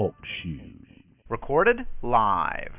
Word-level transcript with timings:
Talk 0.00 0.14
shoes. 0.42 1.04
Recorded 1.28 1.80
live. 2.00 2.72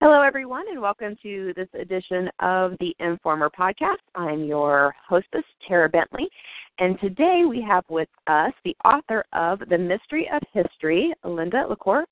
Hello, 0.00 0.22
everyone, 0.22 0.64
and 0.70 0.80
welcome 0.80 1.18
to 1.22 1.52
this 1.54 1.68
edition 1.78 2.30
of 2.40 2.72
the 2.80 2.96
Informer 2.98 3.50
podcast. 3.50 3.98
I'm 4.14 4.44
your 4.44 4.94
hostess, 5.06 5.44
Tara 5.68 5.90
Bentley, 5.90 6.30
and 6.78 6.98
today 6.98 7.42
we 7.46 7.60
have 7.60 7.84
with 7.90 8.08
us 8.26 8.52
the 8.64 8.74
author 8.86 9.26
of 9.34 9.58
The 9.68 9.76
Mystery 9.76 10.30
of 10.32 10.40
History, 10.54 11.12
Linda 11.24 11.66
LaCour 11.68 12.06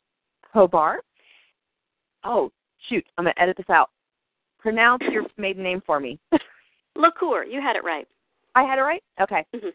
Hobar. 0.54 0.96
Oh, 2.22 2.52
shoot, 2.90 3.04
I'm 3.16 3.24
going 3.24 3.34
to 3.34 3.42
edit 3.42 3.56
this 3.56 3.70
out. 3.70 3.88
Pronounce 4.58 5.04
your 5.10 5.24
maiden 5.38 5.62
name 5.62 5.80
for 5.86 6.00
me. 6.00 6.18
LaCour, 6.96 7.44
you 7.46 7.62
had 7.62 7.76
it 7.76 7.82
right. 7.82 8.06
I 8.54 8.64
had 8.64 8.78
it 8.78 8.82
right? 8.82 9.02
Okay. 9.22 9.42
Mm-hmm. 9.56 9.68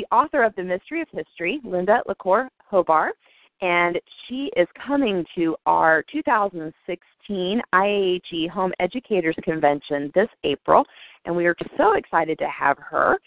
The 0.00 0.16
author 0.16 0.42
of 0.44 0.54
The 0.56 0.62
Mystery 0.62 1.02
of 1.02 1.08
History, 1.12 1.60
Linda 1.62 2.00
LaCour 2.08 2.48
Hobar, 2.72 3.10
and 3.60 4.00
she 4.26 4.50
is 4.56 4.66
coming 4.86 5.26
to 5.34 5.54
our 5.66 6.02
2016 6.10 7.60
IAHE 7.74 8.48
Home 8.48 8.72
Educators 8.80 9.36
Convention 9.42 10.10
this 10.14 10.28
April, 10.42 10.86
and 11.26 11.36
we 11.36 11.44
are 11.44 11.54
so 11.76 11.96
excited 11.96 12.38
to 12.38 12.48
have 12.48 12.78
her. 12.78 13.18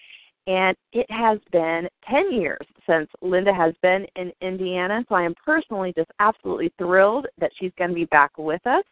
And 0.47 0.75
it 0.93 1.05
has 1.11 1.37
been 1.51 1.87
10 2.09 2.31
years 2.31 2.65
since 2.89 3.07
Linda 3.21 3.53
has 3.53 3.75
been 3.83 4.07
in 4.15 4.31
Indiana, 4.41 5.05
so 5.07 5.13
I 5.13 5.21
am 5.21 5.35
personally 5.45 5.93
just 5.95 6.09
absolutely 6.19 6.73
thrilled 6.79 7.27
that 7.37 7.51
she's 7.59 7.71
going 7.77 7.91
to 7.91 7.95
be 7.95 8.05
back 8.05 8.31
with 8.39 8.65
us. 8.65 8.83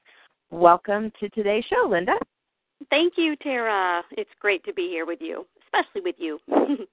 Welcome 0.51 1.11
to 1.19 1.29
today's 1.29 1.65
show, 1.65 1.89
Linda. 1.89 2.13
Thank 2.91 3.13
you, 3.17 3.35
Tara. 3.37 4.03
It's 4.11 4.29
great 4.39 4.63
to 4.65 4.73
be 4.73 4.87
here 4.87 5.07
with 5.07 5.19
you, 5.19 5.47
especially 5.65 6.01
with 6.01 6.15
you. 6.19 6.39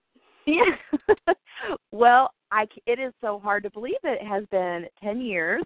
yeah. 0.48 1.34
well, 1.92 2.30
I, 2.50 2.66
it 2.86 2.98
is 2.98 3.12
so 3.20 3.38
hard 3.38 3.62
to 3.64 3.70
believe 3.70 3.96
it 4.04 4.26
has 4.26 4.44
been 4.50 4.86
10 5.02 5.20
years 5.20 5.62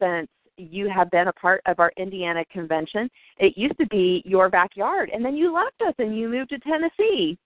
since 0.00 0.28
you 0.56 0.88
have 0.88 1.10
been 1.10 1.28
a 1.28 1.32
part 1.32 1.60
of 1.66 1.78
our 1.78 1.92
Indiana 1.96 2.44
convention. 2.50 3.08
It 3.38 3.56
used 3.56 3.78
to 3.78 3.86
be 3.86 4.22
your 4.24 4.48
backyard, 4.48 5.10
and 5.12 5.24
then 5.24 5.36
you 5.36 5.54
left 5.54 5.80
us 5.86 5.94
and 5.98 6.16
you 6.16 6.28
moved 6.28 6.50
to 6.50 6.58
Tennessee. 6.58 7.38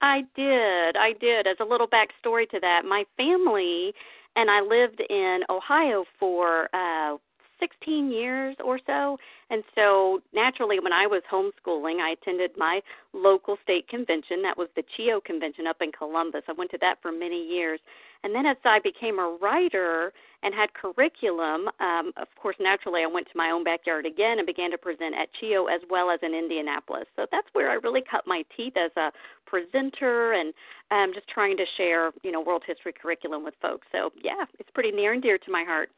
I 0.00 0.22
did. 0.34 0.96
I 0.96 1.14
did. 1.20 1.46
As 1.46 1.56
a 1.60 1.64
little 1.64 1.88
backstory 1.88 2.48
to 2.50 2.60
that, 2.60 2.84
my 2.84 3.04
family 3.16 3.92
and 4.36 4.50
I 4.50 4.60
lived 4.60 5.00
in 5.10 5.40
Ohio 5.50 6.04
for 6.18 6.68
uh 6.74 7.16
16 7.60 8.10
years 8.10 8.56
or 8.64 8.78
so. 8.86 9.18
And 9.50 9.62
so, 9.74 10.20
naturally, 10.34 10.78
when 10.80 10.92
I 10.92 11.06
was 11.06 11.22
homeschooling, 11.30 12.00
I 12.00 12.10
attended 12.10 12.52
my 12.56 12.80
local 13.12 13.56
state 13.62 13.88
convention. 13.88 14.42
That 14.42 14.58
was 14.58 14.68
the 14.76 14.82
CHEO 14.96 15.24
convention 15.24 15.66
up 15.66 15.78
in 15.80 15.92
Columbus. 15.92 16.42
I 16.48 16.52
went 16.52 16.70
to 16.72 16.78
that 16.80 16.98
for 17.00 17.12
many 17.12 17.46
years. 17.46 17.80
And 18.24 18.34
then, 18.34 18.46
as 18.46 18.56
I 18.64 18.80
became 18.80 19.18
a 19.18 19.38
writer 19.40 20.12
and 20.42 20.54
had 20.54 20.72
curriculum, 20.74 21.68
um, 21.80 22.12
of 22.16 22.28
course, 22.40 22.56
naturally, 22.60 23.02
I 23.02 23.06
went 23.06 23.26
to 23.26 23.36
my 23.36 23.50
own 23.50 23.64
backyard 23.64 24.06
again 24.06 24.38
and 24.38 24.46
began 24.46 24.70
to 24.70 24.78
present 24.78 25.14
at 25.14 25.28
CHEO 25.40 25.66
as 25.72 25.80
well 25.88 26.10
as 26.10 26.20
in 26.22 26.34
Indianapolis. 26.34 27.06
So 27.16 27.26
that's 27.30 27.48
where 27.52 27.70
I 27.70 27.74
really 27.74 28.02
cut 28.08 28.26
my 28.26 28.44
teeth 28.56 28.74
as 28.76 28.90
a 28.96 29.12
presenter 29.46 30.32
and 30.32 30.52
um, 30.90 31.12
just 31.14 31.28
trying 31.28 31.56
to 31.56 31.64
share, 31.76 32.10
you 32.22 32.32
know, 32.32 32.40
world 32.40 32.62
history 32.66 32.92
curriculum 32.92 33.44
with 33.44 33.54
folks. 33.62 33.86
So 33.92 34.10
yeah, 34.22 34.44
it's 34.58 34.70
pretty 34.74 34.90
near 34.90 35.12
and 35.12 35.22
dear 35.22 35.38
to 35.38 35.50
my 35.50 35.64
heart 35.64 35.90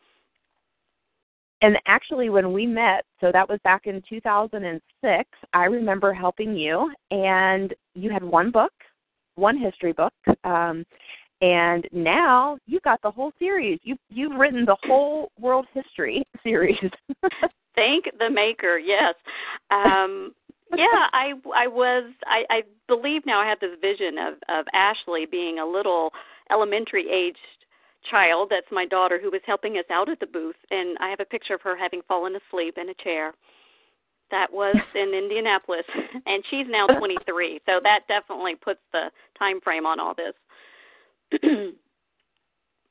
and 1.62 1.76
actually 1.86 2.30
when 2.30 2.52
we 2.52 2.66
met 2.66 3.04
so 3.20 3.30
that 3.32 3.48
was 3.48 3.58
back 3.64 3.86
in 3.86 4.02
2006 4.08 5.30
i 5.52 5.64
remember 5.64 6.12
helping 6.12 6.54
you 6.54 6.92
and 7.10 7.74
you 7.94 8.10
had 8.10 8.22
one 8.22 8.50
book 8.50 8.72
one 9.36 9.56
history 9.56 9.92
book 9.92 10.12
um 10.44 10.84
and 11.42 11.86
now 11.92 12.58
you've 12.66 12.82
got 12.82 13.00
the 13.02 13.10
whole 13.10 13.32
series. 13.38 13.78
You 13.82 13.96
you've 14.10 14.38
written 14.38 14.64
the 14.64 14.76
whole 14.86 15.30
world 15.40 15.66
history 15.72 16.22
series. 16.42 16.76
Thank 17.74 18.06
the 18.18 18.28
maker 18.30 18.78
yes. 18.78 19.14
Um 19.70 20.34
yeah 20.76 21.06
i 21.12 21.32
i 21.56 21.66
was 21.66 22.04
i 22.26 22.44
i 22.48 22.62
believe 22.86 23.26
now 23.26 23.40
i 23.40 23.48
have 23.48 23.58
this 23.58 23.76
vision 23.80 24.16
of 24.18 24.34
of 24.48 24.64
ashley 24.72 25.26
being 25.26 25.58
a 25.58 25.66
little 25.66 26.12
elementary 26.52 27.10
aged 27.10 27.59
child, 28.10 28.48
that's 28.50 28.70
my 28.70 28.86
daughter, 28.86 29.18
who 29.20 29.30
was 29.30 29.40
helping 29.46 29.76
us 29.76 29.84
out 29.90 30.08
at 30.08 30.20
the 30.20 30.26
booth, 30.26 30.56
and 30.70 30.96
I 31.00 31.10
have 31.10 31.20
a 31.20 31.24
picture 31.24 31.54
of 31.54 31.62
her 31.62 31.76
having 31.76 32.02
fallen 32.08 32.36
asleep 32.36 32.78
in 32.78 32.88
a 32.88 32.94
chair. 32.94 33.34
That 34.30 34.52
was 34.52 34.76
in 34.94 35.12
Indianapolis, 35.14 35.84
and 36.26 36.42
she's 36.50 36.66
now 36.68 36.86
23. 36.98 37.60
So 37.66 37.80
that 37.82 38.00
definitely 38.08 38.54
puts 38.56 38.80
the 38.92 39.10
time 39.38 39.60
frame 39.60 39.86
on 39.86 40.00
all 40.00 40.14
this. 40.14 41.40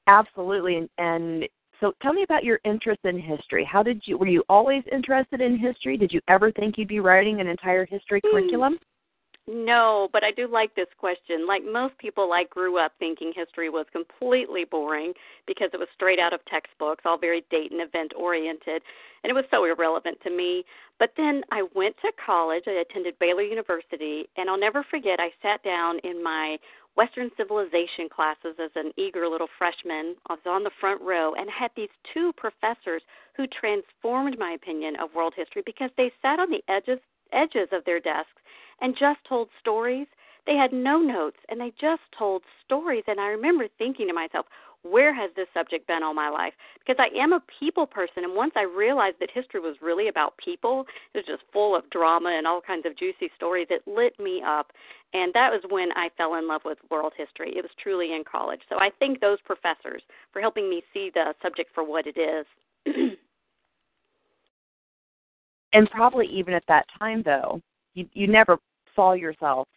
Absolutely, 0.07 0.89
and 0.97 1.47
so 1.79 1.93
tell 2.01 2.13
me 2.13 2.23
about 2.23 2.43
your 2.43 2.59
interest 2.65 2.99
in 3.03 3.19
history. 3.19 3.63
How 3.63 3.83
did 3.83 4.01
you 4.05 4.17
were 4.17 4.27
you 4.27 4.43
always 4.49 4.83
interested 4.91 5.39
in 5.39 5.57
history? 5.57 5.97
Did 5.97 6.11
you 6.11 6.19
ever 6.27 6.51
think 6.51 6.77
you'd 6.77 6.87
be 6.87 6.99
writing 6.99 7.39
an 7.39 7.47
entire 7.47 7.85
history 7.85 8.21
hmm. 8.23 8.31
curriculum? 8.31 8.79
No, 9.51 10.09
but 10.13 10.23
I 10.23 10.29
do 10.29 10.47
like 10.47 10.75
this 10.75 10.89
question. 10.99 11.47
Like 11.47 11.63
most 11.65 11.97
people, 11.97 12.33
I 12.33 12.43
grew 12.43 12.77
up 12.77 12.91
thinking 12.99 13.33
history 13.35 13.71
was 13.71 13.87
completely 13.91 14.63
boring 14.63 15.13
because 15.47 15.71
it 15.73 15.79
was 15.79 15.87
straight 15.95 16.19
out 16.19 16.33
of 16.33 16.45
textbooks, 16.45 17.03
all 17.03 17.17
very 17.17 17.43
date 17.49 17.71
and 17.71 17.81
event 17.81 18.13
oriented, 18.15 18.83
and 19.23 19.31
it 19.31 19.33
was 19.33 19.45
so 19.49 19.65
irrelevant 19.65 20.19
to 20.21 20.29
me. 20.29 20.65
But 20.99 21.13
then 21.17 21.41
I 21.51 21.63
went 21.73 21.95
to 22.03 22.11
college. 22.23 22.65
I 22.67 22.85
attended 22.87 23.17
Baylor 23.17 23.41
University, 23.41 24.29
and 24.37 24.51
I'll 24.51 24.59
never 24.59 24.85
forget, 24.87 25.19
I 25.19 25.31
sat 25.41 25.63
down 25.63 25.97
in 26.03 26.23
my 26.23 26.57
Western 26.95 27.31
civilization 27.35 28.07
classes 28.07 28.53
as 28.63 28.69
an 28.75 28.91
eager 28.97 29.27
little 29.27 29.49
freshman. 29.57 30.15
I 30.29 30.33
was 30.33 30.45
on 30.45 30.63
the 30.63 30.77
front 30.79 31.01
row 31.01 31.33
and 31.33 31.49
had 31.49 31.71
these 31.75 31.89
two 32.13 32.33
professors 32.37 33.01
who 33.35 33.47
transformed 33.47 34.37
my 34.37 34.51
opinion 34.51 34.95
of 35.01 35.15
world 35.15 35.33
history 35.35 35.63
because 35.65 35.89
they 35.97 36.11
sat 36.21 36.39
on 36.39 36.51
the 36.51 36.61
edges 36.71 36.99
edges 37.33 37.69
of 37.71 37.85
their 37.85 37.99
desks 37.99 38.41
and 38.81 38.95
just 38.97 39.19
told 39.27 39.49
stories. 39.59 40.07
They 40.45 40.55
had 40.55 40.73
no 40.73 40.99
notes 40.99 41.37
and 41.49 41.59
they 41.59 41.71
just 41.79 42.01
told 42.17 42.43
stories. 42.65 43.03
And 43.07 43.19
I 43.19 43.27
remember 43.27 43.67
thinking 43.77 44.07
to 44.07 44.13
myself, 44.13 44.45
where 44.83 45.13
has 45.13 45.29
this 45.35 45.47
subject 45.53 45.87
been 45.87 46.03
all 46.03 46.13
my 46.13 46.29
life? 46.29 46.53
Because 46.79 46.99
I 46.99 47.15
am 47.19 47.33
a 47.33 47.43
people 47.59 47.85
person, 47.85 48.23
and 48.23 48.35
once 48.35 48.53
I 48.55 48.63
realized 48.63 49.17
that 49.19 49.29
history 49.33 49.59
was 49.59 49.75
really 49.81 50.07
about 50.07 50.37
people, 50.37 50.85
it 51.13 51.17
was 51.17 51.25
just 51.25 51.43
full 51.51 51.75
of 51.75 51.89
drama 51.89 52.29
and 52.29 52.47
all 52.47 52.61
kinds 52.61 52.85
of 52.85 52.97
juicy 52.97 53.29
stories. 53.35 53.67
It 53.69 53.83
lit 53.85 54.17
me 54.19 54.41
up, 54.45 54.71
and 55.13 55.33
that 55.33 55.51
was 55.51 55.61
when 55.69 55.89
I 55.95 56.09
fell 56.17 56.35
in 56.35 56.47
love 56.47 56.61
with 56.63 56.77
world 56.89 57.13
history. 57.17 57.53
It 57.57 57.61
was 57.61 57.71
truly 57.81 58.13
in 58.13 58.23
college. 58.29 58.61
So 58.69 58.77
I 58.77 58.89
thank 58.99 59.19
those 59.19 59.39
professors 59.41 60.01
for 60.31 60.41
helping 60.41 60.69
me 60.69 60.81
see 60.93 61.11
the 61.13 61.33
subject 61.41 61.71
for 61.75 61.83
what 61.83 62.05
it 62.07 62.17
is. 62.17 62.45
and 65.73 65.89
probably 65.91 66.27
even 66.27 66.53
at 66.53 66.63
that 66.67 66.85
time, 66.97 67.21
though, 67.23 67.61
you 67.93 68.07
you 68.13 68.27
never 68.27 68.57
saw 68.95 69.13
yourself 69.13 69.67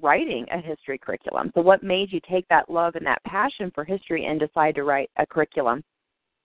writing 0.00 0.46
a 0.52 0.60
history 0.60 0.98
curriculum. 0.98 1.50
So, 1.54 1.60
what 1.60 1.82
made 1.82 2.12
you 2.12 2.20
take 2.28 2.46
that 2.48 2.70
love 2.70 2.94
and 2.96 3.06
that 3.06 3.22
passion 3.24 3.70
for 3.74 3.84
history 3.84 4.26
and 4.26 4.38
decide 4.38 4.74
to 4.76 4.84
write 4.84 5.10
a 5.18 5.26
curriculum? 5.26 5.82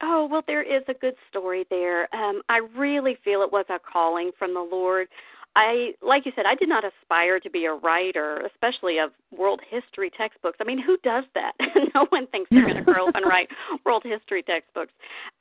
Oh, 0.04 0.28
well, 0.32 0.42
there 0.48 0.64
is 0.64 0.84
a 0.88 0.96
good 0.96 1.14
story 1.30 1.66
there. 1.70 2.14
Um, 2.16 2.42
I 2.50 2.62
really 2.76 3.18
feel 3.24 3.44
it 3.44 3.52
was 3.52 3.66
a 3.70 3.78
calling 3.80 4.32
from 4.38 4.54
the 4.54 4.60
Lord. 4.60 5.08
I, 5.56 5.94
like 6.02 6.26
you 6.26 6.32
said, 6.36 6.46
I 6.46 6.56
did 6.56 6.70
not 6.70 6.84
aspire 6.86 7.40
to 7.42 7.50
be 7.50 7.66
a 7.66 7.74
writer, 7.74 8.42
especially 8.54 9.00
of 9.00 9.12
world 9.38 9.60
history 9.70 10.10
textbooks. 10.18 10.58
I 10.62 10.64
mean, 10.64 10.82
who 10.82 10.98
does 11.04 11.26
that? 11.36 11.52
no 11.96 12.06
one 12.10 12.28
thinks 12.28 12.50
they're 12.50 12.64
going 12.64 12.78
to 12.78 12.84
grow 12.84 13.10
up 13.10 13.16
and 13.16 13.26
write 13.28 13.50
world 13.86 14.04
history 14.06 14.44
textbooks. 14.44 14.92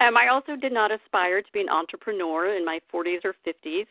Um, 0.00 0.16
I 0.16 0.28
also 0.28 0.56
did 0.56 0.72
not 0.72 0.90
aspire 0.90 1.42
to 1.42 1.52
be 1.52 1.60
an 1.60 1.68
entrepreneur 1.68 2.56
in 2.56 2.64
my 2.64 2.80
40s 2.92 3.24
or 3.24 3.34
50s. 3.46 3.86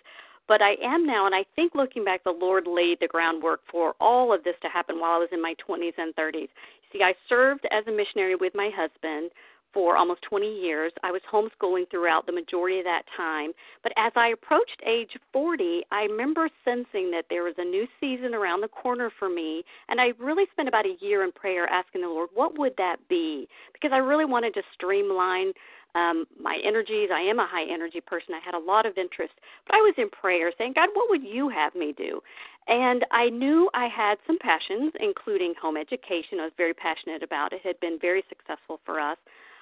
But 0.50 0.64
I 0.64 0.74
am 0.84 1.06
now, 1.06 1.28
and 1.28 1.36
I 1.36 1.46
think 1.56 1.76
looking 1.76 2.04
back, 2.04 2.24
the 2.24 2.32
Lord 2.32 2.66
laid 2.66 2.98
the 3.00 3.08
groundwork 3.08 3.62
for 3.72 3.94
all 4.02 4.34
of 4.34 4.44
this 4.44 4.56
to 4.64 4.68
happen 4.68 5.00
while 5.00 5.12
I 5.12 5.20
was 5.20 5.30
in 5.32 5.42
my 5.42 5.54
20s 5.70 5.94
and 5.98 6.14
30s. 6.16 6.50
See, 6.92 7.04
I 7.04 7.14
served 7.30 7.68
as 7.72 7.86
a 7.88 7.92
missionary 7.92 8.36
with 8.36 8.54
my 8.56 8.72
husband 8.76 9.30
for 9.74 9.98
almost 9.98 10.22
20 10.24 10.48
years. 10.48 10.92
I 11.04 11.12
was 11.12 11.22
homeschooling 11.32 11.90
throughout 11.90 12.26
the 12.26 12.32
majority 12.32 12.80
of 12.80 12.86
that 12.86 13.04
time. 13.16 13.52
But 13.84 13.94
as 13.98 14.12
I 14.16 14.30
approached 14.30 14.82
age 14.86 15.12
40, 15.32 15.84
I 15.92 16.04
remember 16.04 16.50
sensing 16.66 17.12
that 17.12 17.26
there 17.30 17.44
was 17.44 17.56
a 17.58 17.66
new 17.66 17.88
season 18.00 18.34
around 18.34 18.62
the 18.62 18.68
corner 18.68 19.12
for 19.18 19.30
me. 19.30 19.64
And 19.88 20.02
I 20.02 20.14
really 20.20 20.46
spent 20.52 20.68
about 20.68 20.86
a 20.86 20.96
year 21.00 21.24
in 21.24 21.32
prayer 21.32 21.68
asking 21.68 22.02
the 22.02 22.08
Lord, 22.08 22.30
what 22.34 22.58
would 22.58 22.74
that 22.78 22.98
be? 23.10 23.48
Because 23.74 23.92
I 23.94 23.98
really 23.98 24.26
wanted 24.26 24.54
to 24.56 24.62
streamline 24.74 25.54
um, 25.96 26.26
my 26.40 26.60
energies. 26.64 27.10
I 27.14 27.22
am 27.22 27.40
a 27.40 27.48
high 27.50 27.72
energy 27.72 28.02
person. 28.02 28.34
I 28.34 28.40
had 28.44 28.54
a 28.54 28.64
lot 28.64 28.86
of 28.86 28.98
interest. 28.98 29.34
But 29.66 29.76
I 29.76 29.80
was 29.80 29.96
in 29.98 30.10
prayer 30.10 30.52
saying, 30.58 30.74
God, 30.76 30.90
what 30.94 31.10
would 31.10 31.24
you 31.24 31.50
have 31.50 31.76
me 31.76 31.94
do? 31.98 32.22
And 32.68 33.04
I 33.12 33.30
knew 33.30 33.70
I 33.74 33.88
had 33.88 34.20
some 34.28 34.38
passions, 34.38 34.94
including 35.00 35.56
home 35.60 35.76
education. 35.76 36.40
I 36.40 36.44
was 36.44 36.54
very 36.56 36.74
passionate 36.74 37.24
about 37.24 37.54
it. 37.54 37.62
It 37.64 37.68
had 37.68 37.80
been 37.80 37.98
very 38.00 38.24
successful 38.30 38.80
for 38.86 39.00
us. 39.00 39.18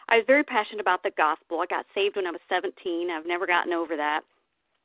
I 0.10 0.18
was 0.18 0.26
very 0.26 0.44
passionate 0.44 0.82
about 0.82 1.04
the 1.04 1.12
gospel. 1.18 1.60
I 1.60 1.66
got 1.66 1.86
saved 1.94 2.16
when 2.16 2.28
I 2.28 2.32
was 2.32 2.42
17. 2.50 3.10
I've 3.12 3.26
never 3.26 3.46
gotten 3.46 3.74
over 3.74 3.96
that. 3.98 4.22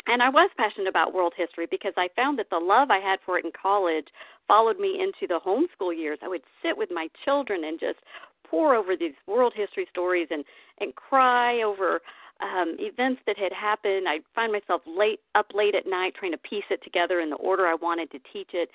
And 0.07 0.21
I 0.21 0.29
was 0.29 0.51
passionate 0.57 0.89
about 0.89 1.15
world 1.15 1.33
history 1.37 1.67
because 1.71 1.93
I 1.97 2.09
found 2.17 2.39
that 2.39 2.51
the 2.51 2.59
love 2.59 2.91
I 2.91 2.99
had 2.99 3.21
for 3.25 3.39
it 3.39 3.45
in 3.45 3.53
college 3.61 4.09
followed 4.49 4.81
me 4.81 4.99
into 5.01 5.29
the 5.29 5.39
homeschool 5.39 5.97
years. 5.97 6.19
I 6.23 6.29
would 6.29 6.43
sit 6.61 6.77
with 6.77 6.91
my 6.91 7.09
children 7.25 7.65
and 7.65 7.79
just 7.79 8.01
pore 8.49 8.75
over 8.75 8.97
these 8.97 9.15
world 9.27 9.53
history 9.55 9.87
stories 9.91 10.29
and 10.31 10.45
and 10.81 10.95
cry 10.97 11.63
over 11.63 12.01
um 12.41 12.75
events 12.81 13.23
that 13.27 13.39
had 13.39 13.53
happened. 13.53 14.09
I'd 14.09 14.25
find 14.35 14.53
myself 14.53 14.83
late 14.87 15.21
up 15.37 15.47
late 15.55 15.77
at 15.77 15.87
night 15.87 16.15
trying 16.19 16.33
to 16.33 16.39
piece 16.39 16.65
it 16.71 16.83
together 16.83 17.21
in 17.21 17.31
the 17.31 17.37
order 17.37 17.67
I 17.67 17.75
wanted 17.75 18.11
to 18.11 18.19
teach 18.33 18.51
it. 18.55 18.71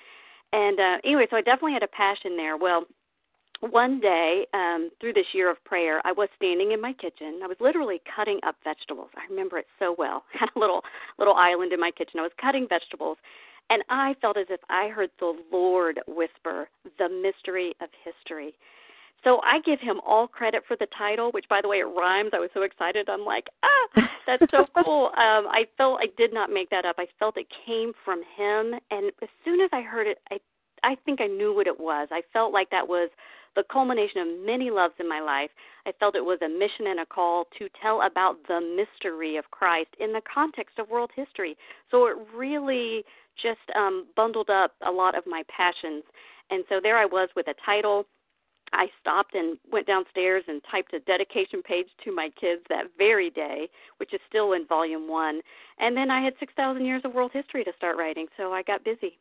And 0.54 0.80
uh 0.80 0.96
anyway, 1.04 1.26
so 1.28 1.36
I 1.36 1.42
definitely 1.42 1.74
had 1.74 1.82
a 1.82 1.88
passion 1.88 2.38
there. 2.38 2.56
Well, 2.56 2.86
one 3.60 4.00
day 4.00 4.46
um 4.54 4.90
through 5.00 5.12
this 5.12 5.26
year 5.32 5.50
of 5.50 5.62
prayer 5.64 6.00
i 6.04 6.12
was 6.12 6.28
standing 6.36 6.72
in 6.72 6.80
my 6.80 6.92
kitchen 6.92 7.40
i 7.42 7.46
was 7.46 7.56
literally 7.60 8.00
cutting 8.14 8.38
up 8.46 8.56
vegetables 8.62 9.10
i 9.16 9.30
remember 9.30 9.58
it 9.58 9.66
so 9.78 9.94
well 9.98 10.24
I 10.34 10.38
had 10.40 10.48
a 10.54 10.58
little 10.58 10.82
little 11.18 11.34
island 11.34 11.72
in 11.72 11.80
my 11.80 11.90
kitchen 11.90 12.20
i 12.20 12.22
was 12.22 12.32
cutting 12.40 12.66
vegetables 12.68 13.18
and 13.70 13.82
i 13.88 14.14
felt 14.20 14.36
as 14.36 14.46
if 14.48 14.60
i 14.70 14.88
heard 14.88 15.10
the 15.18 15.34
lord 15.52 16.00
whisper 16.06 16.68
the 16.98 17.08
mystery 17.08 17.74
of 17.80 17.88
history 18.04 18.54
so 19.24 19.40
I 19.42 19.60
give 19.64 19.80
him 19.80 20.00
all 20.06 20.28
credit 20.28 20.62
for 20.66 20.76
the 20.76 20.86
title, 20.96 21.30
which 21.32 21.46
by 21.48 21.60
the 21.60 21.68
way 21.68 21.78
it 21.78 21.84
rhymes. 21.84 22.30
I 22.32 22.38
was 22.38 22.50
so 22.54 22.62
excited. 22.62 23.08
I'm 23.08 23.24
like, 23.24 23.48
ah, 23.64 24.08
that's 24.26 24.50
so 24.50 24.66
cool. 24.84 25.06
Um, 25.06 25.48
I 25.50 25.64
felt 25.76 26.00
I 26.00 26.06
did 26.16 26.32
not 26.32 26.50
make 26.50 26.70
that 26.70 26.84
up. 26.84 26.96
I 26.98 27.06
felt 27.18 27.36
it 27.36 27.48
came 27.66 27.92
from 28.04 28.22
him, 28.36 28.78
and 28.90 29.10
as 29.20 29.28
soon 29.44 29.60
as 29.60 29.70
I 29.72 29.80
heard 29.80 30.06
it, 30.06 30.18
I 30.30 30.38
I 30.84 30.96
think 31.04 31.20
I 31.20 31.26
knew 31.26 31.52
what 31.52 31.66
it 31.66 31.80
was. 31.80 32.08
I 32.12 32.22
felt 32.32 32.52
like 32.52 32.70
that 32.70 32.86
was 32.86 33.10
the 33.58 33.64
culmination 33.72 34.20
of 34.20 34.46
many 34.46 34.70
loves 34.70 34.94
in 35.00 35.08
my 35.08 35.20
life. 35.20 35.50
I 35.84 35.90
felt 35.98 36.14
it 36.14 36.24
was 36.24 36.38
a 36.42 36.48
mission 36.48 36.86
and 36.86 37.00
a 37.00 37.06
call 37.06 37.46
to 37.58 37.68
tell 37.82 38.02
about 38.02 38.36
the 38.46 38.60
mystery 38.60 39.36
of 39.36 39.50
Christ 39.50 39.90
in 39.98 40.12
the 40.12 40.22
context 40.32 40.78
of 40.78 40.88
world 40.88 41.10
history. 41.16 41.56
So 41.90 42.06
it 42.06 42.16
really 42.32 43.02
just 43.42 43.66
um, 43.74 44.06
bundled 44.14 44.48
up 44.48 44.74
a 44.86 44.90
lot 44.90 45.18
of 45.18 45.24
my 45.26 45.42
passions. 45.48 46.04
And 46.50 46.62
so 46.68 46.78
there 46.80 46.96
I 46.96 47.04
was 47.04 47.30
with 47.34 47.48
a 47.48 47.54
title. 47.66 48.06
I 48.72 48.86
stopped 49.00 49.34
and 49.34 49.58
went 49.72 49.88
downstairs 49.88 50.44
and 50.46 50.62
typed 50.70 50.94
a 50.94 51.00
dedication 51.00 51.60
page 51.60 51.88
to 52.04 52.14
my 52.14 52.30
kids 52.40 52.62
that 52.68 52.84
very 52.96 53.30
day, 53.30 53.68
which 53.96 54.14
is 54.14 54.20
still 54.28 54.52
in 54.52 54.68
volume 54.68 55.08
one. 55.08 55.40
And 55.80 55.96
then 55.96 56.12
I 56.12 56.22
had 56.22 56.34
6,000 56.38 56.84
years 56.84 57.02
of 57.04 57.12
world 57.12 57.32
history 57.34 57.64
to 57.64 57.72
start 57.76 57.96
writing, 57.96 58.26
so 58.36 58.52
I 58.52 58.62
got 58.62 58.84
busy 58.84 59.18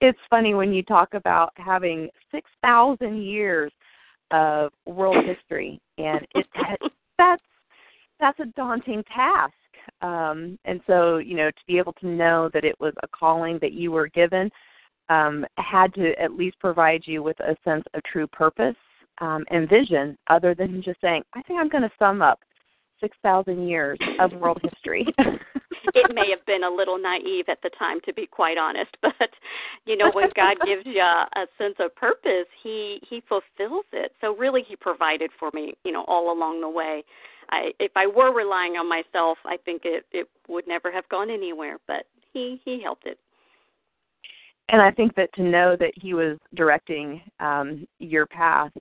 it's 0.00 0.18
funny 0.30 0.54
when 0.54 0.72
you 0.72 0.82
talk 0.82 1.14
about 1.14 1.52
having 1.56 2.08
6,000 2.32 3.22
years 3.22 3.72
of 4.30 4.72
world 4.86 5.24
history 5.24 5.80
and 5.96 6.26
it 6.34 6.46
that's 7.16 7.42
that's 8.20 8.38
a 8.40 8.46
daunting 8.56 9.02
task. 9.04 9.54
Um 10.02 10.58
and 10.64 10.80
so, 10.86 11.16
you 11.18 11.34
know, 11.34 11.50
to 11.50 11.60
be 11.66 11.78
able 11.78 11.94
to 11.94 12.06
know 12.06 12.50
that 12.52 12.64
it 12.64 12.78
was 12.78 12.92
a 13.02 13.08
calling 13.08 13.58
that 13.60 13.72
you 13.72 13.90
were 13.90 14.08
given 14.08 14.50
um 15.08 15.46
had 15.56 15.94
to 15.94 16.12
at 16.20 16.34
least 16.34 16.58
provide 16.58 17.02
you 17.06 17.22
with 17.22 17.38
a 17.40 17.56
sense 17.64 17.84
of 17.94 18.02
true 18.04 18.26
purpose 18.26 18.76
um 19.20 19.44
and 19.50 19.68
vision 19.68 20.16
other 20.28 20.54
than 20.54 20.82
just 20.82 21.00
saying, 21.00 21.22
I 21.34 21.42
think 21.42 21.58
I'm 21.58 21.70
going 21.70 21.82
to 21.82 21.90
sum 21.98 22.20
up 22.20 22.40
6,000 23.00 23.68
years 23.68 23.98
of 24.20 24.32
world 24.32 24.60
history. 24.62 25.06
it 25.98 26.14
may 26.14 26.30
have 26.30 26.44
been 26.46 26.64
a 26.64 26.70
little 26.70 26.98
naive 26.98 27.46
at 27.48 27.58
the 27.62 27.70
time 27.78 28.00
to 28.04 28.12
be 28.12 28.26
quite 28.26 28.58
honest 28.58 28.90
but 29.02 29.30
you 29.86 29.96
know 29.96 30.10
when 30.12 30.28
god 30.34 30.56
gives 30.66 30.84
you 30.84 31.00
a 31.00 31.46
sense 31.56 31.74
of 31.78 31.94
purpose 31.96 32.46
he 32.62 33.00
he 33.08 33.22
fulfills 33.28 33.84
it. 33.92 34.12
So 34.20 34.36
really 34.36 34.62
he 34.66 34.76
provided 34.76 35.30
for 35.38 35.50
me 35.52 35.74
you 35.84 35.92
know 35.92 36.04
all 36.06 36.32
along 36.32 36.60
the 36.60 36.68
way. 36.68 37.02
I 37.50 37.70
if 37.78 37.92
i 37.96 38.06
were 38.06 38.34
relying 38.34 38.72
on 38.72 38.88
myself 38.88 39.38
i 39.44 39.56
think 39.64 39.82
it 39.84 40.04
it 40.12 40.28
would 40.48 40.66
never 40.66 40.92
have 40.92 41.08
gone 41.08 41.30
anywhere 41.30 41.78
but 41.86 42.06
he 42.32 42.60
he 42.64 42.80
helped 42.82 43.06
it. 43.06 43.18
And 44.68 44.82
i 44.82 44.90
think 44.90 45.14
that 45.16 45.32
to 45.34 45.42
know 45.42 45.76
that 45.78 45.92
he 45.96 46.14
was 46.14 46.38
directing 46.54 47.22
um 47.40 47.86
your 47.98 48.26
path 48.26 48.72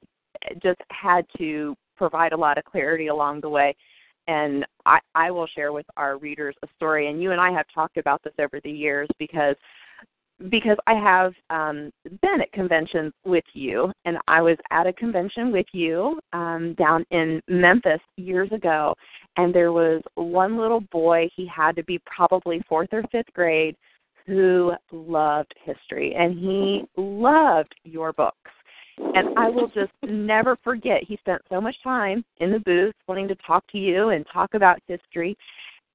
just 0.61 0.81
had 0.89 1.25
to 1.37 1.75
provide 1.95 2.31
a 2.31 2.37
lot 2.37 2.57
of 2.57 2.63
clarity 2.65 3.07
along 3.07 3.41
the 3.41 3.49
way 3.49 3.75
and 4.27 4.65
I, 4.85 4.99
I 5.15 5.31
will 5.31 5.47
share 5.47 5.71
with 5.71 5.85
our 5.95 6.17
readers 6.17 6.55
a 6.63 6.67
story. 6.75 7.09
And 7.09 7.21
you 7.21 7.31
and 7.31 7.41
I 7.41 7.51
have 7.51 7.65
talked 7.73 7.97
about 7.97 8.21
this 8.23 8.33
over 8.39 8.59
the 8.63 8.71
years 8.71 9.07
because 9.19 9.55
because 10.51 10.77
I 10.85 10.93
have 10.93 11.33
um, 11.49 11.89
been 12.21 12.41
at 12.41 12.51
conventions 12.51 13.11
with 13.25 13.43
you, 13.53 13.91
and 14.05 14.17
I 14.27 14.41
was 14.41 14.57
at 14.69 14.85
a 14.85 14.93
convention 14.93 15.51
with 15.51 15.65
you 15.71 16.19
um, 16.31 16.75
down 16.77 17.05
in 17.09 17.41
Memphis 17.47 18.01
years 18.17 18.51
ago, 18.51 18.93
and 19.37 19.53
there 19.53 19.71
was 19.71 20.03
one 20.13 20.55
little 20.55 20.81
boy. 20.91 21.27
He 21.35 21.47
had 21.47 21.75
to 21.77 21.83
be 21.85 21.99
probably 22.05 22.61
fourth 22.69 22.89
or 22.91 23.03
fifth 23.11 23.33
grade, 23.33 23.75
who 24.27 24.73
loved 24.91 25.53
history, 25.63 26.13
and 26.15 26.37
he 26.37 26.83
loved 26.97 27.73
your 27.83 28.13
books. 28.13 28.51
And 28.97 29.37
I 29.37 29.49
will 29.49 29.67
just 29.67 29.91
never 30.03 30.57
forget. 30.63 31.03
He 31.03 31.17
spent 31.17 31.41
so 31.49 31.61
much 31.61 31.75
time 31.83 32.23
in 32.37 32.51
the 32.51 32.59
booth 32.59 32.95
wanting 33.07 33.27
to 33.27 33.35
talk 33.35 33.65
to 33.71 33.77
you 33.77 34.09
and 34.09 34.25
talk 34.31 34.53
about 34.53 34.79
history. 34.87 35.37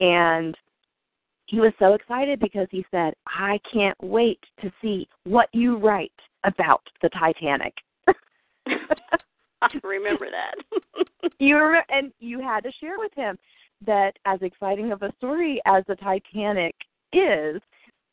And 0.01 0.57
he 1.47 1.61
was 1.61 1.73
so 1.79 1.95
excited 1.95 2.41
because 2.41 2.69
he 2.71 2.85
said, 2.91 3.15
I 3.27 3.59
can't 3.73 3.97
wait 4.03 4.41
to 4.63 4.73
see 4.81 5.09
what 5.25 5.49
you 5.53 5.77
write 5.77 6.13
about 6.45 6.83
the 7.03 7.11
Titanic. 7.11 7.75
I 8.67 9.69
remember 9.83 10.27
that. 10.31 11.33
you 11.39 11.57
remember, 11.57 11.85
and 11.89 12.13
you 12.21 12.41
had 12.41 12.65
to 12.65 12.73
share 12.81 12.99
with 12.99 13.13
him 13.15 13.37
that 13.87 14.13
as 14.25 14.41
exciting 14.43 14.93
of 14.93 15.03
a 15.03 15.13
story 15.19 15.61
as 15.67 15.85
the 15.89 15.97
Titanic 15.97 16.75
is, 17.13 17.61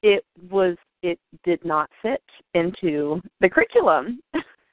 it 0.02 0.26
was 0.50 0.76
it 1.02 1.20
did 1.46 1.64
not 1.64 1.90
fit 2.02 2.22
into 2.54 3.22
the 3.40 3.50
curriculum. 3.50 4.20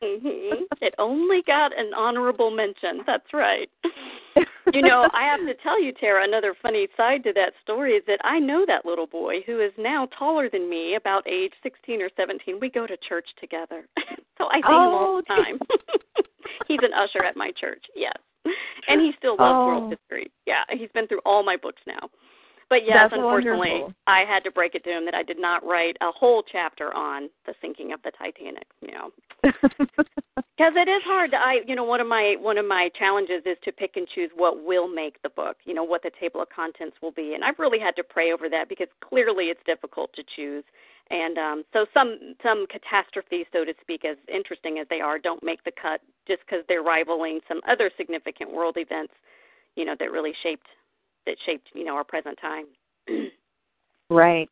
Mm-hmm. 0.02 0.64
It 0.82 0.94
only 0.98 1.42
got 1.46 1.76
an 1.76 1.92
honorable 1.96 2.50
mention. 2.50 3.00
That's 3.06 3.32
right. 3.32 3.68
you 4.74 4.82
know, 4.82 5.08
I 5.14 5.24
have 5.24 5.40
to 5.46 5.54
tell 5.62 5.82
you, 5.82 5.92
Tara, 5.92 6.22
another 6.22 6.54
funny 6.62 6.86
side 6.96 7.24
to 7.24 7.32
that 7.32 7.54
story 7.62 7.92
is 7.92 8.02
that 8.06 8.20
I 8.22 8.38
know 8.38 8.64
that 8.66 8.84
little 8.84 9.06
boy 9.06 9.36
who 9.46 9.60
is 9.60 9.72
now 9.78 10.06
taller 10.16 10.50
than 10.50 10.68
me, 10.68 10.96
about 10.96 11.26
age 11.26 11.54
16 11.62 12.02
or 12.02 12.10
17. 12.14 12.58
We 12.60 12.70
go 12.70 12.86
to 12.86 12.96
church 13.08 13.26
together. 13.40 13.88
so 14.38 14.48
I 14.50 14.56
see 14.56 14.66
oh, 14.66 14.88
him 14.88 14.94
all 14.94 15.16
the 15.16 15.32
oh, 15.32 15.42
time. 15.42 15.58
he's 16.68 16.80
an 16.82 16.92
usher 16.94 17.24
at 17.24 17.36
my 17.36 17.50
church, 17.58 17.84
yes. 17.96 18.16
And 18.88 19.00
he 19.00 19.12
still 19.18 19.36
loves 19.38 19.54
oh. 19.56 19.66
world 19.66 19.94
history. 19.98 20.30
Yeah, 20.46 20.62
he's 20.70 20.90
been 20.92 21.08
through 21.08 21.22
all 21.24 21.42
my 21.42 21.56
books 21.56 21.82
now. 21.86 22.10
But 22.68 22.85
yes, 22.85 22.96
That's 22.99 23.14
unfortunately, 23.14 23.70
wonderful. 23.70 23.94
I 24.08 24.25
had 24.26 24.42
to 24.42 24.50
break 24.50 24.75
it 24.75 24.82
to 24.85 24.90
him 24.90 25.04
that 25.04 25.14
I 25.14 25.23
did 25.23 25.38
not 25.38 25.64
write 25.64 25.96
a 26.00 26.11
whole 26.11 26.42
chapter 26.50 26.92
on 26.92 27.30
the 27.46 27.54
sinking 27.61 27.92
of 27.92 28.02
the 28.02 28.11
Titanic. 28.18 28.66
You 28.80 28.92
know, 28.92 29.11
because 29.42 30.73
it 30.75 30.88
is 30.88 31.02
hard. 31.04 31.30
To, 31.30 31.37
I, 31.37 31.61
you 31.64 31.76
know, 31.76 31.85
one 31.85 32.00
of 32.00 32.08
my 32.08 32.35
one 32.40 32.58
of 32.58 32.66
my 32.66 32.90
challenges 32.99 33.42
is 33.46 33.56
to 33.64 33.73
pick 33.73 33.96
and 33.96 34.08
choose 34.08 34.30
what 34.35 34.64
will 34.64 34.88
make 34.88 35.23
the 35.23 35.28
book. 35.28 35.58
You 35.64 35.75
know, 35.75 35.85
what 35.85 36.02
the 36.02 36.11
table 36.18 36.42
of 36.42 36.49
contents 36.49 36.96
will 37.00 37.12
be, 37.12 37.35
and 37.35 37.44
I've 37.44 37.58
really 37.61 37.78
had 37.78 37.94
to 37.96 38.02
pray 38.02 38.32
over 38.32 38.49
that 38.49 38.68
because 38.68 38.88
clearly 39.00 39.44
it's 39.44 39.62
difficult 39.64 40.12
to 40.14 40.25
choose. 40.35 40.64
And 41.11 41.38
um, 41.38 41.64
so 41.73 41.87
some 41.94 42.35
some 42.42 42.66
catastrophes, 42.66 43.46
so 43.52 43.64
to 43.64 43.75
speak, 43.80 44.04
as 44.04 44.16
interesting 44.26 44.78
as 44.80 44.88
they 44.90 45.00
are, 45.00 45.20
don't 45.20 45.42
make 45.42 45.62
the 45.62 45.73
cut 45.80 46.00
just 46.26 46.40
because 46.40 46.64
they're 46.68 46.82
rivaling 46.82 47.38
some 47.46 47.61
other 47.68 47.92
significant 47.96 48.52
world 48.52 48.76
events. 48.76 49.12
You 49.76 49.85
know, 49.85 49.94
that 50.00 50.11
really 50.11 50.32
shaped 50.42 50.66
that 51.26 51.37
shaped 51.45 51.68
you 51.75 51.85
know 51.85 51.95
our 51.95 52.04
present 52.04 52.38
time. 52.40 52.66
right. 54.11 54.49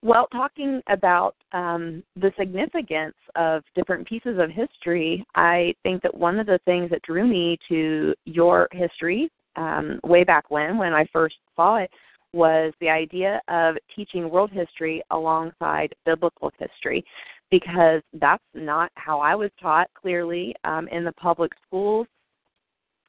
Well, 0.00 0.28
talking 0.30 0.80
about 0.88 1.34
um, 1.52 2.04
the 2.14 2.30
significance 2.38 3.16
of 3.34 3.64
different 3.74 4.06
pieces 4.06 4.38
of 4.38 4.48
history, 4.48 5.26
I 5.34 5.74
think 5.82 6.02
that 6.02 6.14
one 6.14 6.38
of 6.38 6.46
the 6.46 6.60
things 6.64 6.88
that 6.90 7.02
drew 7.02 7.26
me 7.26 7.58
to 7.68 8.14
your 8.24 8.68
history 8.70 9.28
um, 9.56 9.98
way 10.04 10.22
back 10.22 10.52
when, 10.52 10.78
when 10.78 10.94
I 10.94 11.04
first 11.12 11.34
saw 11.56 11.78
it, 11.78 11.90
was 12.32 12.72
the 12.80 12.88
idea 12.88 13.40
of 13.48 13.74
teaching 13.96 14.30
world 14.30 14.52
history 14.52 15.02
alongside 15.10 15.92
biblical 16.04 16.52
history. 16.60 17.04
because 17.50 18.02
that's 18.14 18.44
not 18.54 18.90
how 18.94 19.20
I 19.20 19.34
was 19.34 19.50
taught 19.60 19.88
clearly 19.94 20.54
um, 20.64 20.88
in 20.88 21.04
the 21.04 21.12
public 21.12 21.52
schools. 21.66 22.06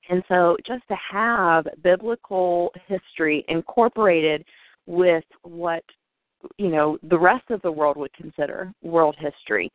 And 0.09 0.23
so 0.27 0.57
just 0.65 0.87
to 0.87 0.95
have 1.11 1.67
biblical 1.83 2.71
history 2.87 3.45
incorporated 3.47 4.43
with 4.85 5.23
what 5.43 5.83
you 6.57 6.69
know 6.69 6.97
the 7.03 7.19
rest 7.19 7.43
of 7.51 7.61
the 7.61 7.71
world 7.71 7.97
would 7.97 8.13
consider 8.13 8.71
world 8.81 9.15
history 9.19 9.71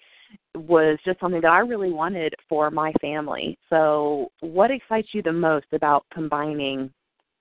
was 0.54 0.98
just 1.04 1.20
something 1.20 1.40
that 1.40 1.50
I 1.50 1.58
really 1.60 1.92
wanted 1.92 2.34
for 2.48 2.70
my 2.70 2.92
family. 3.00 3.58
So, 3.70 4.28
what 4.40 4.70
excites 4.70 5.08
you 5.12 5.22
the 5.22 5.32
most 5.32 5.66
about 5.72 6.04
combining 6.12 6.90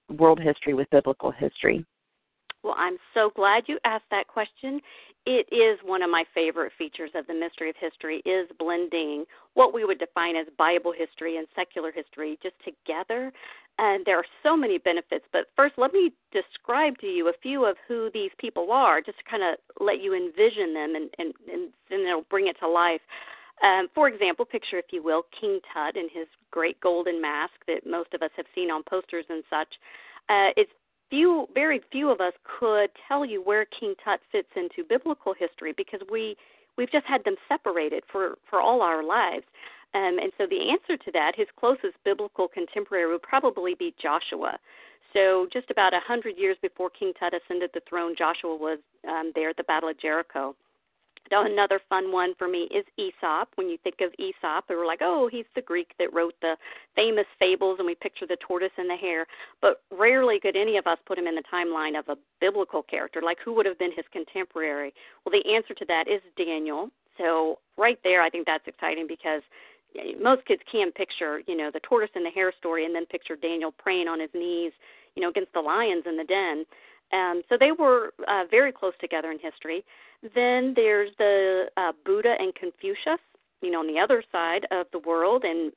world 0.09 0.39
history 0.39 0.73
with 0.73 0.89
biblical 0.89 1.31
history? 1.31 1.85
Well, 2.63 2.75
I'm 2.77 2.97
so 3.13 3.31
glad 3.35 3.63
you 3.67 3.77
asked 3.83 4.09
that 4.11 4.27
question. 4.27 4.79
It 5.25 5.47
is 5.51 5.79
one 5.85 6.01
of 6.01 6.09
my 6.09 6.23
favorite 6.33 6.71
features 6.77 7.11
of 7.15 7.27
the 7.27 7.33
mystery 7.33 7.69
of 7.69 7.75
history 7.79 8.21
is 8.25 8.47
blending 8.57 9.25
what 9.53 9.73
we 9.73 9.85
would 9.85 9.99
define 9.99 10.35
as 10.35 10.47
Bible 10.57 10.93
history 10.95 11.37
and 11.37 11.47
secular 11.55 11.91
history 11.91 12.37
just 12.41 12.55
together. 12.63 13.31
And 13.79 14.05
there 14.05 14.17
are 14.17 14.25
so 14.43 14.55
many 14.55 14.77
benefits, 14.77 15.25
but 15.31 15.47
first 15.55 15.75
let 15.77 15.93
me 15.93 16.13
describe 16.31 16.97
to 16.99 17.07
you 17.07 17.27
a 17.29 17.33
few 17.41 17.65
of 17.65 17.75
who 17.87 18.09
these 18.13 18.31
people 18.37 18.71
are, 18.71 19.01
just 19.01 19.17
to 19.17 19.23
kind 19.23 19.43
of 19.43 19.55
let 19.79 20.01
you 20.01 20.13
envision 20.13 20.73
them 20.73 20.95
and, 20.95 21.09
and, 21.17 21.33
and 21.51 21.73
then 21.89 22.01
it'll 22.01 22.25
bring 22.29 22.47
it 22.47 22.57
to 22.59 22.67
life. 22.67 23.01
Um, 23.63 23.87
for 23.95 24.07
example, 24.07 24.45
picture, 24.45 24.77
if 24.77 24.85
you 24.91 25.01
will, 25.03 25.23
King 25.39 25.59
Tut 25.73 25.95
and 25.95 26.09
his 26.11 26.27
great 26.51 26.79
golden 26.81 27.21
mask 27.21 27.53
that 27.67 27.85
most 27.85 28.13
of 28.13 28.21
us 28.21 28.31
have 28.35 28.45
seen 28.53 28.69
on 28.69 28.83
posters 28.83 29.25
and 29.29 29.43
such. 29.49 29.69
Uh, 30.29 30.51
it's 30.55 30.71
few, 31.13 31.47
very 31.53 31.79
few 31.91 32.09
of 32.09 32.19
us 32.19 32.33
could 32.59 32.89
tell 33.07 33.23
you 33.23 33.41
where 33.43 33.65
King 33.65 33.93
Tut 34.03 34.19
fits 34.31 34.49
into 34.55 34.87
biblical 34.87 35.33
history 35.37 35.73
because 35.77 36.01
we 36.11 36.35
we've 36.75 36.91
just 36.91 37.05
had 37.05 37.23
them 37.23 37.35
separated 37.47 38.03
for 38.11 38.39
for 38.49 38.59
all 38.59 38.81
our 38.81 39.03
lives. 39.03 39.45
Um, 39.93 40.17
and 40.19 40.31
so 40.39 40.47
the 40.49 40.71
answer 40.71 40.97
to 40.97 41.11
that, 41.11 41.33
his 41.35 41.45
closest 41.59 41.93
biblical 42.03 42.47
contemporary 42.47 43.11
would 43.11 43.21
probably 43.21 43.75
be 43.75 43.93
Joshua. 44.01 44.57
So 45.13 45.47
just 45.53 45.69
about 45.69 45.93
a 45.93 45.99
hundred 45.99 46.35
years 46.35 46.57
before 46.63 46.89
King 46.89 47.13
Tut 47.19 47.33
ascended 47.35 47.69
the 47.75 47.81
throne, 47.87 48.15
Joshua 48.17 48.55
was 48.55 48.79
um, 49.07 49.31
there 49.35 49.49
at 49.49 49.57
the 49.57 49.63
Battle 49.63 49.89
of 49.89 49.99
Jericho. 49.99 50.55
Another 51.41 51.79
fun 51.89 52.11
one 52.11 52.33
for 52.37 52.47
me 52.47 52.69
is 52.71 52.85
Aesop. 52.97 53.49
When 53.55 53.69
you 53.69 53.77
think 53.83 54.01
of 54.01 54.13
Aesop, 54.19 54.65
we 54.69 54.75
were 54.75 54.85
like, 54.85 54.99
oh, 55.01 55.27
he's 55.31 55.45
the 55.55 55.61
Greek 55.61 55.93
that 55.97 56.13
wrote 56.13 56.35
the 56.41 56.55
famous 56.95 57.25
fables, 57.39 57.77
and 57.79 57.85
we 57.85 57.95
picture 57.95 58.27
the 58.27 58.37
tortoise 58.37 58.71
and 58.77 58.89
the 58.89 58.95
hare. 58.95 59.25
But 59.61 59.81
rarely 59.91 60.39
could 60.39 60.55
any 60.55 60.77
of 60.77 60.87
us 60.87 60.97
put 61.05 61.17
him 61.17 61.27
in 61.27 61.35
the 61.35 61.43
timeline 61.51 61.97
of 61.97 62.07
a 62.09 62.17
biblical 62.39 62.83
character. 62.83 63.21
Like, 63.23 63.37
who 63.43 63.53
would 63.53 63.65
have 63.65 63.79
been 63.79 63.91
his 63.95 64.05
contemporary? 64.11 64.93
Well, 65.25 65.33
the 65.33 65.53
answer 65.53 65.73
to 65.73 65.85
that 65.85 66.07
is 66.07 66.21
Daniel. 66.37 66.89
So, 67.17 67.59
right 67.77 67.99
there, 68.03 68.21
I 68.21 68.29
think 68.29 68.45
that's 68.45 68.67
exciting 68.67 69.07
because 69.07 69.41
eh, 69.99 70.13
most 70.21 70.45
kids 70.45 70.61
can 70.71 70.91
picture, 70.91 71.41
you 71.47 71.55
know, 71.55 71.69
the 71.71 71.79
tortoise 71.81 72.09
and 72.15 72.25
the 72.25 72.31
hare 72.31 72.53
story 72.57 72.85
and 72.85 72.93
then 72.93 73.05
picture 73.05 73.35
Daniel 73.35 73.71
praying 73.71 74.07
on 74.07 74.19
his 74.19 74.29
knees, 74.33 74.71
you 75.15 75.21
know, 75.21 75.29
against 75.29 75.53
the 75.53 75.61
lions 75.61 76.03
in 76.07 76.17
the 76.17 76.23
den. 76.23 76.65
Um, 77.13 77.43
so 77.47 77.57
they 77.59 77.71
were 77.71 78.11
uh, 78.27 78.43
very 78.49 78.71
close 78.71 78.93
together 78.99 79.31
in 79.31 79.37
history. 79.39 79.85
Then 80.35 80.73
there's 80.75 81.11
the 81.17 81.65
uh, 81.77 81.91
Buddha 82.05 82.33
and 82.39 82.53
Confucius, 82.55 83.19
you 83.61 83.71
know, 83.71 83.79
on 83.79 83.87
the 83.87 83.99
other 83.99 84.23
side 84.31 84.65
of 84.71 84.87
the 84.91 84.99
world, 84.99 85.43
and 85.43 85.71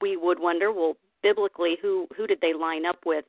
we 0.00 0.16
would 0.16 0.38
wonder, 0.40 0.72
well, 0.72 0.96
biblically, 1.22 1.76
who 1.82 2.06
who 2.16 2.26
did 2.26 2.40
they 2.40 2.54
line 2.54 2.86
up 2.86 2.98
with? 3.04 3.24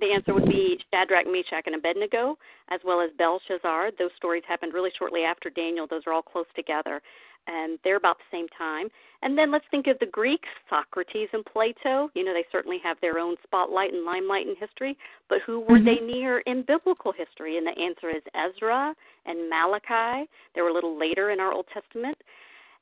The 0.00 0.12
answer 0.14 0.34
would 0.34 0.44
be 0.44 0.78
Shadrach, 0.92 1.26
Meshach, 1.26 1.64
and 1.66 1.74
Abednego, 1.74 2.36
as 2.70 2.78
well 2.84 3.00
as 3.00 3.10
Belshazzar. 3.16 3.92
Those 3.98 4.10
stories 4.16 4.42
happened 4.46 4.74
really 4.74 4.90
shortly 4.98 5.22
after 5.22 5.48
Daniel. 5.48 5.86
Those 5.88 6.02
are 6.06 6.12
all 6.12 6.22
close 6.22 6.46
together 6.54 7.00
and 7.48 7.78
they're 7.82 7.96
about 7.96 8.18
the 8.18 8.36
same 8.36 8.46
time. 8.56 8.88
And 9.22 9.36
then 9.36 9.50
let's 9.50 9.64
think 9.70 9.88
of 9.88 9.98
the 9.98 10.06
Greeks, 10.06 10.48
Socrates 10.70 11.28
and 11.32 11.44
Plato. 11.44 12.08
You 12.14 12.24
know, 12.24 12.32
they 12.32 12.44
certainly 12.52 12.78
have 12.84 12.98
their 13.00 13.18
own 13.18 13.34
spotlight 13.42 13.92
and 13.92 14.04
limelight 14.04 14.46
in 14.46 14.54
history, 14.54 14.96
but 15.28 15.38
who 15.44 15.60
were 15.60 15.78
mm-hmm. 15.78 15.86
they 15.86 16.00
near 16.06 16.38
in 16.40 16.62
biblical 16.62 17.12
history? 17.12 17.58
And 17.58 17.66
the 17.66 17.80
answer 17.80 18.10
is 18.10 18.22
Ezra 18.34 18.94
and 19.26 19.50
Malachi. 19.50 20.28
They 20.54 20.60
were 20.60 20.68
a 20.68 20.74
little 20.74 20.96
later 20.96 21.30
in 21.30 21.40
our 21.40 21.52
Old 21.52 21.66
Testament. 21.74 22.16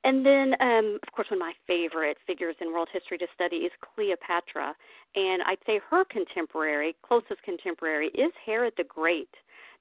And 0.05 0.25
then, 0.25 0.55
um, 0.61 0.99
of 1.03 1.13
course, 1.15 1.29
one 1.31 1.39
of 1.39 1.41
my 1.41 1.55
favorite 1.67 2.19
figures 2.27 2.55
in 2.61 2.73
world 2.73 2.89
history 2.93 3.19
to 3.19 3.27
study 3.35 3.57
is 3.57 3.73
Cleopatra. 3.95 4.75
And 5.15 5.43
I'd 5.45 5.59
say 5.65 5.81
her 5.91 6.05
contemporary, 6.05 6.95
closest 7.03 7.43
contemporary, 7.43 8.09
is 8.09 8.31
Herod 8.45 8.75
the 8.77 8.85
Great 8.85 9.31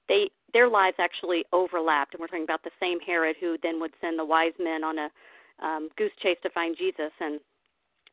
they 0.08 0.30
their 0.52 0.68
lives 0.68 0.96
actually 0.98 1.44
overlapped, 1.52 2.14
and 2.14 2.20
we're 2.20 2.28
talking 2.28 2.44
about 2.44 2.62
the 2.62 2.70
same 2.80 3.00
Herod 3.00 3.36
who 3.40 3.56
then 3.62 3.80
would 3.80 3.92
send 4.00 4.18
the 4.18 4.24
wise 4.24 4.52
men 4.58 4.84
on 4.84 4.98
a 4.98 5.08
um, 5.62 5.88
goose 5.96 6.12
chase 6.22 6.38
to 6.42 6.50
find 6.50 6.76
Jesus. 6.76 7.12
And 7.20 7.40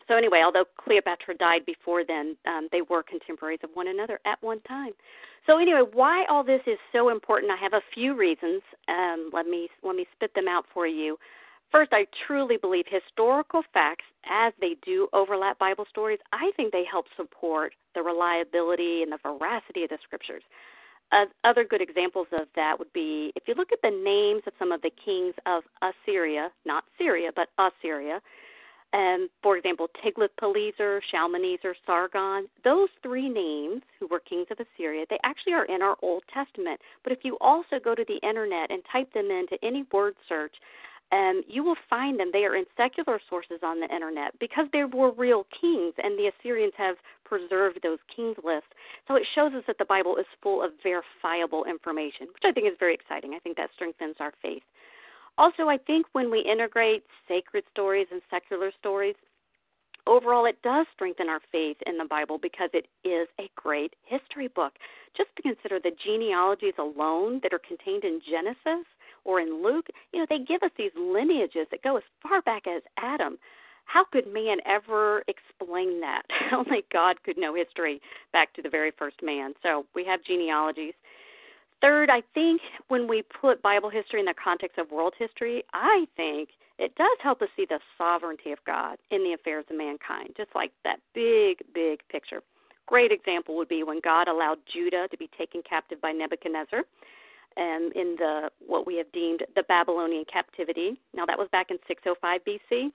so, 0.07 0.15
anyway, 0.15 0.41
although 0.43 0.65
Cleopatra 0.77 1.35
died 1.35 1.65
before 1.65 2.03
then, 2.05 2.35
um, 2.47 2.67
they 2.71 2.81
were 2.81 3.03
contemporaries 3.03 3.59
of 3.63 3.69
one 3.73 3.87
another 3.87 4.19
at 4.25 4.41
one 4.41 4.61
time. 4.61 4.91
So, 5.47 5.57
anyway, 5.59 5.83
why 5.91 6.25
all 6.29 6.43
this 6.43 6.61
is 6.67 6.77
so 6.91 7.09
important? 7.09 7.51
I 7.51 7.61
have 7.61 7.73
a 7.73 7.81
few 7.93 8.15
reasons. 8.15 8.61
Um, 8.87 9.29
let 9.33 9.45
me 9.45 9.69
let 9.83 9.95
me 9.95 10.05
spit 10.15 10.33
them 10.35 10.47
out 10.47 10.65
for 10.73 10.87
you. 10.87 11.17
First, 11.71 11.91
I 11.91 12.05
truly 12.27 12.57
believe 12.57 12.85
historical 12.87 13.63
facts, 13.73 14.05
as 14.29 14.53
they 14.61 14.75
do 14.85 15.07
overlap 15.11 15.57
Bible 15.57 15.85
stories, 15.89 16.19
I 16.31 16.51
think 16.55 16.71
they 16.71 16.83
help 16.89 17.07
support 17.17 17.73
the 17.95 18.03
reliability 18.03 19.01
and 19.01 19.11
the 19.11 19.17
veracity 19.23 19.83
of 19.83 19.89
the 19.89 19.97
scriptures. 20.03 20.43
Uh, 21.13 21.25
other 21.43 21.63
good 21.63 21.81
examples 21.81 22.25
of 22.31 22.47
that 22.55 22.79
would 22.79 22.91
be 22.91 23.31
if 23.35 23.43
you 23.47 23.53
look 23.53 23.71
at 23.71 23.77
the 23.83 23.91
names 24.03 24.41
of 24.47 24.53
some 24.57 24.71
of 24.71 24.81
the 24.81 24.89
kings 25.05 25.35
of 25.45 25.61
Assyria, 25.81 26.49
not 26.65 26.85
Syria, 26.97 27.29
but 27.35 27.49
Assyria. 27.59 28.19
Um, 28.93 29.27
for 29.41 29.57
example, 29.57 29.87
Tiglath-Pileser, 30.03 31.01
Shalmaneser, 31.11 31.75
Sargon. 31.85 32.47
Those 32.63 32.89
three 33.01 33.27
names, 33.27 33.81
who 33.99 34.07
were 34.07 34.19
kings 34.19 34.47
of 34.51 34.57
Assyria, 34.59 35.05
they 35.09 35.19
actually 35.23 35.53
are 35.53 35.65
in 35.65 35.81
our 35.81 35.97
Old 36.03 36.23
Testament. 36.31 36.79
But 37.03 37.13
if 37.13 37.19
you 37.23 37.37
also 37.41 37.77
go 37.83 37.95
to 37.95 38.05
the 38.07 38.19
internet 38.27 38.69
and 38.71 38.83
type 38.91 39.11
them 39.13 39.31
into 39.31 39.57
any 39.63 39.85
word 39.91 40.13
search, 40.29 40.55
um, 41.13 41.43
you 41.47 41.63
will 41.63 41.75
find 41.89 42.19
them. 42.19 42.31
They 42.33 42.43
are 42.43 42.55
in 42.55 42.65
secular 42.75 43.19
sources 43.29 43.59
on 43.61 43.79
the 43.79 43.93
internet 43.93 44.37
because 44.39 44.65
they 44.73 44.83
were 44.83 45.11
real 45.11 45.45
kings, 45.61 45.93
and 46.01 46.17
the 46.17 46.31
Assyrians 46.33 46.73
have 46.77 46.95
preserved 47.23 47.79
those 47.83 47.99
kings 48.13 48.35
lists. 48.43 48.69
So 49.07 49.15
it 49.15 49.23
shows 49.35 49.53
us 49.53 49.63
that 49.67 49.77
the 49.77 49.85
Bible 49.85 50.17
is 50.17 50.25
full 50.41 50.63
of 50.63 50.71
verifiable 50.81 51.65
information, 51.65 52.27
which 52.33 52.43
I 52.43 52.51
think 52.51 52.67
is 52.67 52.77
very 52.79 52.95
exciting. 52.95 53.33
I 53.35 53.39
think 53.39 53.57
that 53.57 53.69
strengthens 53.75 54.15
our 54.19 54.33
faith. 54.41 54.63
Also, 55.37 55.67
I 55.67 55.77
think 55.77 56.07
when 56.13 56.31
we 56.31 56.39
integrate 56.39 57.03
sacred 57.27 57.63
stories 57.71 58.07
and 58.11 58.21
secular 58.31 58.71
stories, 58.79 59.15
overall 60.07 60.45
it 60.45 60.61
does 60.63 60.87
strengthen 60.93 61.29
our 61.29 61.41
faith 61.51 61.77
in 61.85 61.97
the 61.97 62.05
Bible 62.05 62.39
because 62.41 62.69
it 62.73 62.87
is 63.07 63.27
a 63.39 63.49
great 63.55 63.93
history 64.03 64.47
book. 64.47 64.73
Just 65.15 65.29
to 65.35 65.43
consider 65.43 65.79
the 65.79 65.91
genealogies 66.03 66.73
alone 66.79 67.39
that 67.43 67.53
are 67.53 67.61
contained 67.61 68.03
in 68.03 68.19
Genesis 68.27 68.85
or 69.25 69.39
in 69.39 69.63
Luke, 69.63 69.87
you 70.11 70.19
know, 70.19 70.25
they 70.29 70.39
give 70.39 70.63
us 70.63 70.71
these 70.77 70.91
lineages 70.97 71.67
that 71.71 71.83
go 71.83 71.97
as 71.97 72.03
far 72.21 72.41
back 72.41 72.67
as 72.67 72.81
Adam. 72.97 73.37
How 73.85 74.05
could 74.05 74.31
man 74.31 74.57
ever 74.65 75.23
explain 75.27 75.99
that? 76.01 76.23
Only 76.53 76.83
God 76.91 77.21
could 77.23 77.37
know 77.37 77.53
history 77.53 78.01
back 78.31 78.53
to 78.53 78.61
the 78.61 78.69
very 78.69 78.91
first 78.97 79.17
man. 79.21 79.53
So 79.61 79.85
we 79.93 80.05
have 80.05 80.23
genealogies. 80.23 80.93
Third, 81.81 82.09
I 82.09 82.23
think 82.33 82.61
when 82.87 83.07
we 83.09 83.23
put 83.23 83.61
Bible 83.61 83.89
history 83.89 84.21
in 84.21 84.25
the 84.25 84.33
context 84.41 84.77
of 84.77 84.89
world 84.89 85.13
history, 85.19 85.63
I 85.73 86.05
think 86.15 86.49
it 86.79 86.95
does 86.95 87.17
help 87.21 87.41
us 87.41 87.49
see 87.55 87.65
the 87.67 87.79
sovereignty 87.97 88.51
of 88.51 88.59
God 88.65 88.97
in 89.11 89.23
the 89.23 89.33
affairs 89.33 89.65
of 89.69 89.77
mankind, 89.77 90.29
just 90.37 90.49
like 90.55 90.71
that 90.83 90.99
big, 91.13 91.57
big 91.73 91.99
picture. 92.09 92.41
Great 92.85 93.11
example 93.11 93.55
would 93.57 93.67
be 93.67 93.83
when 93.83 93.99
God 94.03 94.27
allowed 94.27 94.59
Judah 94.71 95.07
to 95.09 95.17
be 95.17 95.29
taken 95.37 95.61
captive 95.67 96.01
by 96.01 96.11
Nebuchadnezzar 96.11 96.83
um, 97.57 97.91
in 97.95 98.15
the 98.17 98.49
what 98.65 98.87
we 98.87 98.95
have 98.97 99.11
deemed 99.11 99.43
the 99.55 99.63
Babylonian 99.63 100.25
captivity. 100.31 100.99
Now 101.13 101.25
that 101.25 101.37
was 101.37 101.47
back 101.51 101.71
in 101.71 101.77
605 101.87 102.41
BC. 102.45 102.91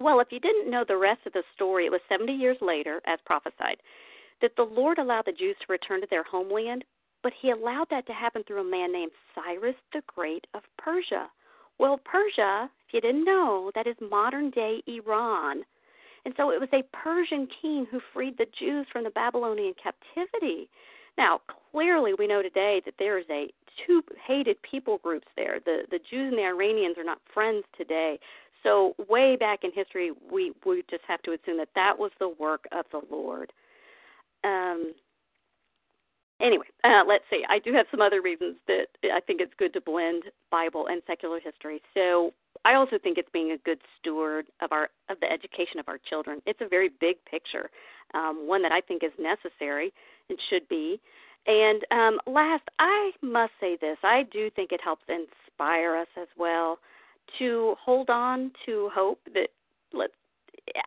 Well, 0.00 0.20
if 0.20 0.28
you 0.30 0.40
didn't 0.40 0.70
know 0.70 0.84
the 0.86 0.96
rest 0.96 1.20
of 1.26 1.32
the 1.32 1.44
story, 1.54 1.86
it 1.86 1.92
was 1.92 2.00
70 2.08 2.32
years 2.32 2.56
later, 2.60 3.00
as 3.06 3.18
prophesied, 3.24 3.76
that 4.42 4.56
the 4.56 4.64
Lord 4.64 4.98
allowed 4.98 5.26
the 5.26 5.32
Jews 5.32 5.56
to 5.60 5.72
return 5.72 6.00
to 6.00 6.06
their 6.10 6.24
homeland, 6.24 6.84
but 7.22 7.32
he 7.40 7.50
allowed 7.50 7.86
that 7.90 8.06
to 8.08 8.12
happen 8.12 8.42
through 8.42 8.60
a 8.60 8.70
man 8.70 8.92
named 8.92 9.12
Cyrus 9.34 9.76
the 9.92 10.02
Great 10.06 10.46
of 10.52 10.62
Persia. 10.78 11.30
Well, 11.78 12.00
Persia, 12.04 12.70
if 12.86 12.94
you 12.94 13.00
didn't 13.00 13.24
know, 13.24 13.70
that 13.74 13.86
is 13.86 13.96
modern 14.00 14.50
day 14.50 14.82
Iran. 14.86 15.64
And 16.24 16.34
so 16.36 16.50
it 16.50 16.60
was 16.60 16.68
a 16.72 16.82
Persian 16.96 17.48
king 17.60 17.86
who 17.90 18.00
freed 18.12 18.38
the 18.38 18.46
Jews 18.58 18.86
from 18.92 19.04
the 19.04 19.10
Babylonian 19.10 19.74
captivity. 19.80 20.68
Now, 21.16 21.40
clearly, 21.70 22.12
we 22.18 22.26
know 22.26 22.42
today 22.42 22.82
that 22.84 22.94
there 22.98 23.18
is 23.18 23.26
a 23.30 23.52
two 23.86 24.02
hated 24.26 24.56
people 24.62 24.98
groups 24.98 25.26
there. 25.36 25.58
The 25.64 25.82
the 25.90 25.98
Jews 25.98 26.30
and 26.30 26.38
the 26.38 26.44
Iranians 26.44 26.96
are 26.98 27.04
not 27.04 27.18
friends 27.32 27.64
today. 27.76 28.18
So 28.62 28.94
way 29.08 29.36
back 29.36 29.60
in 29.62 29.70
history, 29.72 30.12
we 30.32 30.52
we 30.64 30.82
just 30.90 31.04
have 31.06 31.22
to 31.22 31.32
assume 31.32 31.58
that 31.58 31.68
that 31.74 31.98
was 31.98 32.10
the 32.18 32.30
work 32.38 32.64
of 32.72 32.86
the 32.90 33.02
Lord. 33.10 33.52
Um, 34.42 34.94
anyway, 36.40 36.66
uh, 36.82 37.02
let's 37.06 37.24
see. 37.30 37.44
I 37.48 37.58
do 37.58 37.72
have 37.72 37.86
some 37.90 38.00
other 38.00 38.20
reasons 38.20 38.56
that 38.66 38.86
I 39.04 39.20
think 39.20 39.40
it's 39.40 39.52
good 39.58 39.72
to 39.74 39.80
blend 39.80 40.24
Bible 40.50 40.86
and 40.88 41.02
secular 41.06 41.40
history. 41.40 41.80
So 41.94 42.32
I 42.64 42.74
also 42.74 42.98
think 42.98 43.18
it's 43.18 43.28
being 43.32 43.52
a 43.52 43.58
good 43.58 43.78
steward 43.98 44.46
of 44.62 44.72
our 44.72 44.88
of 45.08 45.20
the 45.20 45.30
education 45.30 45.78
of 45.78 45.88
our 45.88 45.98
children. 45.98 46.40
It's 46.46 46.60
a 46.60 46.68
very 46.68 46.90
big 47.00 47.16
picture, 47.24 47.70
um, 48.14 48.46
one 48.46 48.62
that 48.62 48.72
I 48.72 48.80
think 48.80 49.02
is 49.02 49.12
necessary 49.18 49.92
and 50.28 50.38
should 50.48 50.68
be. 50.68 51.00
And 51.46 51.82
um, 51.90 52.18
last, 52.26 52.62
I 52.78 53.12
must 53.22 53.52
say 53.60 53.76
this: 53.80 53.98
I 54.02 54.24
do 54.32 54.50
think 54.50 54.72
it 54.72 54.80
helps 54.82 55.04
inspire 55.08 55.96
us 55.96 56.08
as 56.20 56.28
well 56.38 56.78
to 57.38 57.74
hold 57.82 58.10
on 58.10 58.52
to 58.66 58.90
hope 58.94 59.20
that 59.34 59.48
let's 59.92 60.12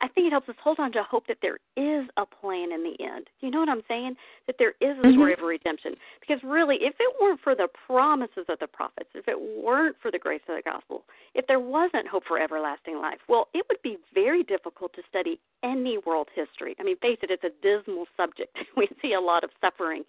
I 0.02 0.08
think 0.08 0.28
it 0.28 0.32
helps 0.32 0.50
us 0.50 0.56
hold 0.62 0.80
on 0.80 0.92
to 0.94 1.04
hope 1.04 1.28
that 1.28 1.38
there 1.42 1.60
is 1.76 2.10
a 2.18 2.26
plan 2.26 2.72
in 2.72 2.84
the 2.84 2.98
end. 3.04 3.28
You 3.42 3.52
know 3.52 3.60
what 3.60 3.70
I'm 3.70 3.84
saying? 3.88 4.16
That 4.48 4.56
there 4.58 4.74
is 4.82 4.98
a 4.98 5.02
mm-hmm. 5.02 5.14
story 5.14 5.34
of 5.34 5.40
redemption. 5.40 5.94
Because 6.20 6.42
really, 6.44 6.78
if 6.82 6.96
it 7.00 7.16
weren't 7.22 7.40
for 7.42 7.56
the 7.56 7.68
promises 7.86 8.46
of 8.50 8.58
the 8.60 8.68
prophets, 8.68 9.10
if 9.14 9.28
it 9.28 9.38
weren't 9.40 9.96
for 10.02 10.10
the 10.10 10.18
grace 10.18 10.42
of 10.50 10.56
the 10.56 10.64
gospel, 10.64 11.04
if 11.36 11.46
there 11.48 11.60
wasn't 11.60 12.08
hope 12.08 12.24
for 12.28 12.40
everlasting 12.40 12.98
life, 12.98 13.20
well, 13.30 13.50
it 13.54 13.66
would 13.70 13.82
be 13.84 13.98
very 14.14 14.44
difficult 14.44 14.94
to 14.94 15.02
study 15.10 15.40
any 15.64 16.00
world 16.06 16.28
history. 16.34 16.76
I 16.80 16.84
mean, 16.84 16.98
face 16.98 17.20
it, 17.22 17.30
it's 17.30 17.44
a 17.44 17.54
dismal 17.62 18.06
subject. 18.18 18.58
we 18.78 18.88
see 19.02 19.14
a 19.14 19.22
lot 19.22 19.44
of 19.44 19.52
suffering. 19.62 20.04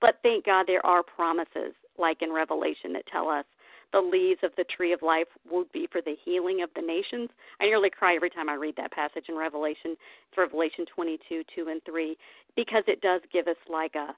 But 0.00 0.18
thank 0.22 0.44
God 0.44 0.66
there 0.66 0.84
are 0.84 1.02
promises, 1.02 1.72
like 1.98 2.20
in 2.20 2.32
Revelation, 2.32 2.92
that 2.92 3.06
tell 3.10 3.28
us 3.28 3.44
the 3.94 4.00
leaves 4.00 4.40
of 4.42 4.50
the 4.56 4.64
tree 4.64 4.92
of 4.92 5.02
life 5.02 5.28
would 5.48 5.70
be 5.70 5.86
for 5.90 6.02
the 6.02 6.16
healing 6.24 6.62
of 6.62 6.70
the 6.74 6.82
nations. 6.82 7.30
I 7.60 7.66
nearly 7.66 7.90
cry 7.90 8.16
every 8.16 8.28
time 8.28 8.48
I 8.48 8.54
read 8.54 8.74
that 8.76 8.90
passage 8.90 9.26
in 9.28 9.36
Revelation. 9.36 9.92
It's 9.92 10.36
Revelation 10.36 10.84
22, 10.92 11.44
2 11.54 11.68
and 11.68 11.80
3, 11.86 12.16
because 12.56 12.82
it 12.88 13.00
does 13.00 13.20
give 13.32 13.46
us 13.46 13.56
like 13.70 13.94
a, 13.94 14.12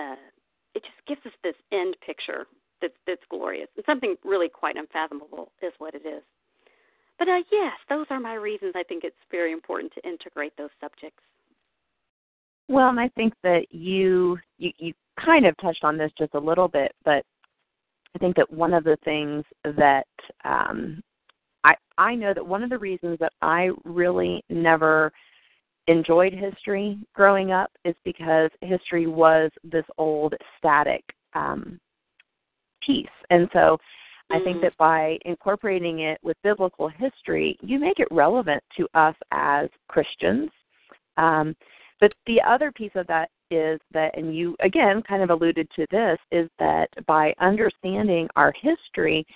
a 0.00 0.14
it 0.74 0.82
just 0.82 1.06
gives 1.06 1.20
us 1.26 1.32
this 1.44 1.54
end 1.70 1.96
picture 2.04 2.46
that's, 2.80 2.94
that's 3.06 3.20
glorious. 3.28 3.68
And 3.76 3.84
something 3.84 4.16
really 4.24 4.48
quite 4.48 4.76
unfathomable 4.76 5.52
is 5.60 5.72
what 5.76 5.94
it 5.94 6.06
is. 6.06 6.22
But 7.18 7.28
uh, 7.28 7.42
yes, 7.52 7.74
those 7.90 8.06
are 8.08 8.20
my 8.20 8.34
reasons. 8.34 8.72
I 8.74 8.84
think 8.84 9.04
it's 9.04 9.14
very 9.30 9.52
important 9.52 9.92
to 9.94 10.08
integrate 10.08 10.56
those 10.56 10.70
subjects. 10.80 11.20
Well, 12.68 12.88
and 12.88 13.00
I 13.00 13.08
think 13.08 13.34
that 13.42 13.66
you 13.70 14.38
you, 14.56 14.70
you 14.78 14.94
kind 15.22 15.44
of 15.44 15.54
touched 15.60 15.84
on 15.84 15.98
this 15.98 16.12
just 16.16 16.34
a 16.34 16.38
little 16.38 16.68
bit, 16.68 16.92
but 17.04 17.26
I 18.14 18.18
think 18.18 18.36
that 18.36 18.52
one 18.52 18.74
of 18.74 18.84
the 18.84 18.98
things 19.04 19.44
that 19.64 20.06
um, 20.44 21.02
I 21.64 21.74
I 21.98 22.14
know 22.14 22.34
that 22.34 22.46
one 22.46 22.62
of 22.62 22.70
the 22.70 22.78
reasons 22.78 23.18
that 23.20 23.32
I 23.42 23.70
really 23.84 24.42
never 24.48 25.12
enjoyed 25.86 26.32
history 26.32 26.98
growing 27.14 27.52
up 27.52 27.70
is 27.84 27.94
because 28.04 28.50
history 28.60 29.06
was 29.06 29.50
this 29.64 29.84
old 29.98 30.34
static 30.58 31.04
um, 31.34 31.78
piece, 32.84 33.06
and 33.30 33.48
so 33.52 33.78
I 34.30 34.38
think 34.44 34.58
mm-hmm. 34.58 34.64
that 34.66 34.76
by 34.76 35.18
incorporating 35.24 36.00
it 36.00 36.18
with 36.22 36.36
biblical 36.42 36.88
history, 36.88 37.58
you 37.62 37.78
make 37.78 37.98
it 37.98 38.08
relevant 38.10 38.62
to 38.76 38.86
us 38.94 39.14
as 39.32 39.68
Christians. 39.88 40.50
Um, 41.16 41.56
but 42.00 42.12
the 42.26 42.40
other 42.46 42.70
piece 42.70 42.92
of 42.94 43.06
that 43.08 43.28
is 43.50 43.80
that, 43.92 44.16
and 44.16 44.34
you 44.34 44.56
again 44.60 45.02
kind 45.06 45.22
of 45.22 45.30
alluded 45.30 45.68
to 45.76 45.86
this, 45.90 46.18
is 46.30 46.48
that 46.58 46.88
by 47.06 47.32
understanding 47.40 48.28
our 48.36 48.52
history, 48.60 49.26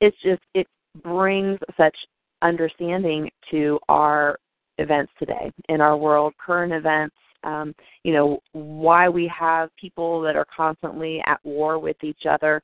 it's 0.00 0.16
just, 0.22 0.42
it 0.54 0.66
brings 1.02 1.58
such 1.76 1.96
understanding 2.42 3.30
to 3.50 3.78
our 3.88 4.38
events 4.78 5.12
today 5.18 5.50
in 5.68 5.80
our 5.80 5.96
world, 5.96 6.34
current 6.44 6.72
events, 6.72 7.16
um, 7.44 7.74
you 8.02 8.12
know, 8.12 8.38
why 8.52 9.08
we 9.08 9.30
have 9.38 9.70
people 9.80 10.20
that 10.22 10.36
are 10.36 10.46
constantly 10.54 11.22
at 11.26 11.38
war 11.44 11.78
with 11.78 11.96
each 12.02 12.22
other. 12.28 12.62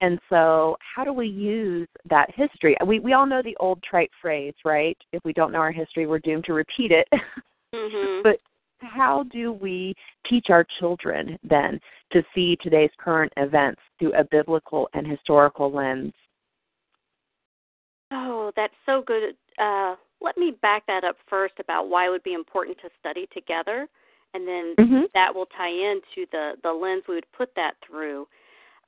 And 0.00 0.18
so, 0.28 0.76
how 0.94 1.04
do 1.04 1.12
we 1.12 1.26
use 1.26 1.88
that 2.10 2.28
history? 2.34 2.76
We 2.86 3.00
we 3.00 3.12
all 3.12 3.26
know 3.26 3.42
the 3.42 3.56
old 3.58 3.82
trite 3.82 4.10
phrase, 4.20 4.54
right? 4.64 4.96
If 5.12 5.24
we 5.24 5.32
don't 5.32 5.52
know 5.52 5.58
our 5.58 5.72
history, 5.72 6.06
we're 6.06 6.18
doomed 6.18 6.44
to 6.44 6.52
repeat 6.52 6.90
it. 6.90 7.08
Mm-hmm. 7.74 8.22
but 8.22 8.36
how 8.84 9.24
do 9.32 9.52
we 9.52 9.94
teach 10.28 10.46
our 10.50 10.66
children 10.78 11.38
then 11.42 11.80
to 12.12 12.22
see 12.34 12.56
today's 12.62 12.90
current 12.98 13.32
events 13.36 13.80
through 13.98 14.14
a 14.14 14.24
biblical 14.24 14.88
and 14.94 15.06
historical 15.06 15.72
lens? 15.72 16.12
Oh, 18.12 18.52
that's 18.54 18.74
so 18.86 19.02
good. 19.06 19.34
Uh, 19.58 19.96
let 20.20 20.36
me 20.36 20.54
back 20.62 20.86
that 20.86 21.04
up 21.04 21.16
first 21.28 21.54
about 21.58 21.88
why 21.88 22.06
it 22.06 22.10
would 22.10 22.22
be 22.22 22.34
important 22.34 22.78
to 22.78 22.88
study 23.00 23.28
together, 23.32 23.88
and 24.32 24.46
then 24.46 24.74
mm-hmm. 24.78 25.02
that 25.14 25.34
will 25.34 25.46
tie 25.46 25.68
into 25.68 26.28
the 26.32 26.52
the 26.62 26.70
lens 26.70 27.02
we 27.08 27.16
would 27.16 27.32
put 27.36 27.50
that 27.56 27.74
through. 27.86 28.26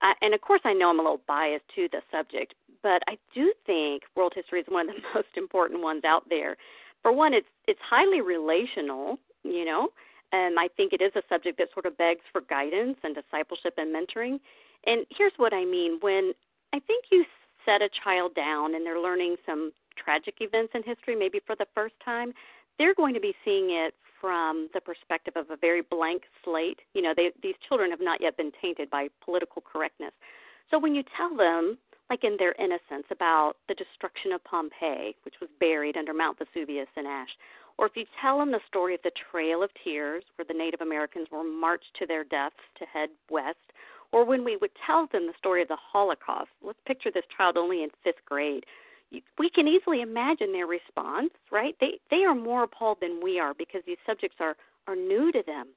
Uh, 0.02 0.12
and 0.22 0.34
of 0.34 0.40
course, 0.40 0.60
I 0.64 0.72
know 0.72 0.90
I'm 0.90 1.00
a 1.00 1.02
little 1.02 1.22
biased 1.26 1.64
to 1.74 1.88
the 1.90 2.00
subject, 2.10 2.54
but 2.82 3.02
I 3.08 3.16
do 3.34 3.52
think 3.64 4.02
world 4.14 4.32
history 4.34 4.60
is 4.60 4.66
one 4.68 4.88
of 4.88 4.96
the 4.96 5.02
most 5.14 5.36
important 5.36 5.82
ones 5.82 6.04
out 6.04 6.28
there. 6.28 6.56
For 7.02 7.12
one, 7.12 7.34
it's 7.34 7.46
it's 7.66 7.80
highly 7.88 8.20
relational, 8.20 9.18
you 9.42 9.64
know. 9.64 9.88
And 10.32 10.58
I 10.58 10.68
think 10.76 10.92
it 10.92 11.00
is 11.00 11.12
a 11.14 11.22
subject 11.28 11.58
that 11.58 11.68
sort 11.72 11.86
of 11.86 11.96
begs 11.96 12.22
for 12.32 12.40
guidance 12.40 12.98
and 13.04 13.14
discipleship 13.14 13.74
and 13.76 13.94
mentoring. 13.94 14.40
And 14.84 15.06
here's 15.16 15.32
what 15.36 15.52
I 15.52 15.64
mean 15.64 15.98
when 16.00 16.32
I 16.72 16.80
think 16.80 17.06
you 17.10 17.24
set 17.64 17.82
a 17.82 17.88
child 18.04 18.34
down 18.34 18.74
and 18.74 18.84
they're 18.84 19.00
learning 19.00 19.36
some 19.46 19.72
tragic 19.96 20.34
events 20.40 20.72
in 20.74 20.82
history, 20.82 21.16
maybe 21.16 21.40
for 21.46 21.56
the 21.56 21.66
first 21.74 21.94
time, 22.04 22.32
they're 22.78 22.94
going 22.94 23.14
to 23.14 23.20
be 23.20 23.34
seeing 23.44 23.70
it 23.70 23.94
from 24.20 24.68
the 24.74 24.80
perspective 24.80 25.34
of 25.36 25.50
a 25.50 25.56
very 25.56 25.82
blank 25.82 26.22
slate. 26.44 26.80
You 26.94 27.02
know, 27.02 27.12
they, 27.16 27.32
these 27.42 27.54
children 27.66 27.90
have 27.90 28.00
not 28.00 28.20
yet 28.20 28.36
been 28.36 28.52
tainted 28.60 28.90
by 28.90 29.08
political 29.24 29.62
correctness. 29.62 30.12
So 30.70 30.78
when 30.78 30.94
you 30.94 31.02
tell 31.16 31.36
them, 31.36 31.78
like 32.10 32.24
in 32.24 32.36
their 32.38 32.54
innocence, 32.58 33.06
about 33.10 33.54
the 33.68 33.74
destruction 33.74 34.32
of 34.32 34.42
Pompeii, 34.44 35.16
which 35.24 35.36
was 35.40 35.50
buried 35.58 35.96
under 35.96 36.14
Mount 36.14 36.38
Vesuvius 36.38 36.88
in 36.96 37.06
ash, 37.06 37.30
or 37.78 37.86
if 37.86 37.92
you 37.96 38.04
tell 38.20 38.38
them 38.38 38.52
the 38.52 38.60
story 38.66 38.94
of 38.94 39.00
the 39.02 39.12
Trail 39.30 39.62
of 39.62 39.70
Tears, 39.84 40.24
where 40.36 40.46
the 40.46 40.54
Native 40.54 40.80
Americans 40.80 41.28
were 41.30 41.44
marched 41.44 41.94
to 41.98 42.06
their 42.06 42.24
deaths 42.24 42.56
to 42.78 42.86
head 42.86 43.10
west, 43.30 43.58
or 44.12 44.24
when 44.24 44.44
we 44.44 44.56
would 44.56 44.70
tell 44.86 45.06
them 45.12 45.26
the 45.26 45.34
story 45.38 45.62
of 45.62 45.68
the 45.68 45.76
Holocaust, 45.76 46.48
let's 46.62 46.78
picture 46.86 47.10
this 47.12 47.24
child 47.36 47.56
only 47.56 47.82
in 47.82 47.90
fifth 48.02 48.24
grade. 48.24 48.64
We 49.38 49.50
can 49.50 49.68
easily 49.68 50.00
imagine 50.00 50.52
their 50.52 50.66
response, 50.66 51.30
right? 51.52 51.76
They 51.80 52.00
they 52.10 52.24
are 52.24 52.34
more 52.34 52.64
appalled 52.64 52.98
than 53.00 53.20
we 53.22 53.38
are 53.38 53.54
because 53.54 53.82
these 53.86 53.98
subjects 54.06 54.38
are 54.40 54.56
are 54.86 54.96
new 54.96 55.30
to 55.32 55.42
them. 55.46 55.68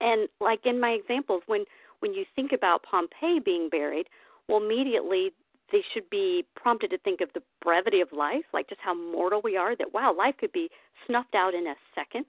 And 0.00 0.28
like 0.40 0.60
in 0.64 0.80
my 0.80 0.90
examples, 0.90 1.42
when 1.46 1.64
when 2.00 2.12
you 2.14 2.24
think 2.34 2.52
about 2.52 2.82
Pompeii 2.82 3.40
being 3.44 3.68
buried, 3.68 4.08
well, 4.48 4.62
immediately 4.62 5.32
they 5.72 5.82
should 5.92 6.08
be 6.10 6.44
prompted 6.54 6.90
to 6.90 6.98
think 6.98 7.20
of 7.20 7.28
the 7.34 7.42
brevity 7.62 8.00
of 8.00 8.08
life, 8.12 8.44
like 8.52 8.68
just 8.68 8.80
how 8.82 8.94
mortal 8.94 9.40
we 9.42 9.56
are, 9.56 9.76
that 9.76 9.92
wow, 9.92 10.14
life 10.16 10.34
could 10.38 10.52
be 10.52 10.68
snuffed 11.06 11.34
out 11.34 11.54
in 11.54 11.66
a 11.66 11.74
second. 11.94 12.26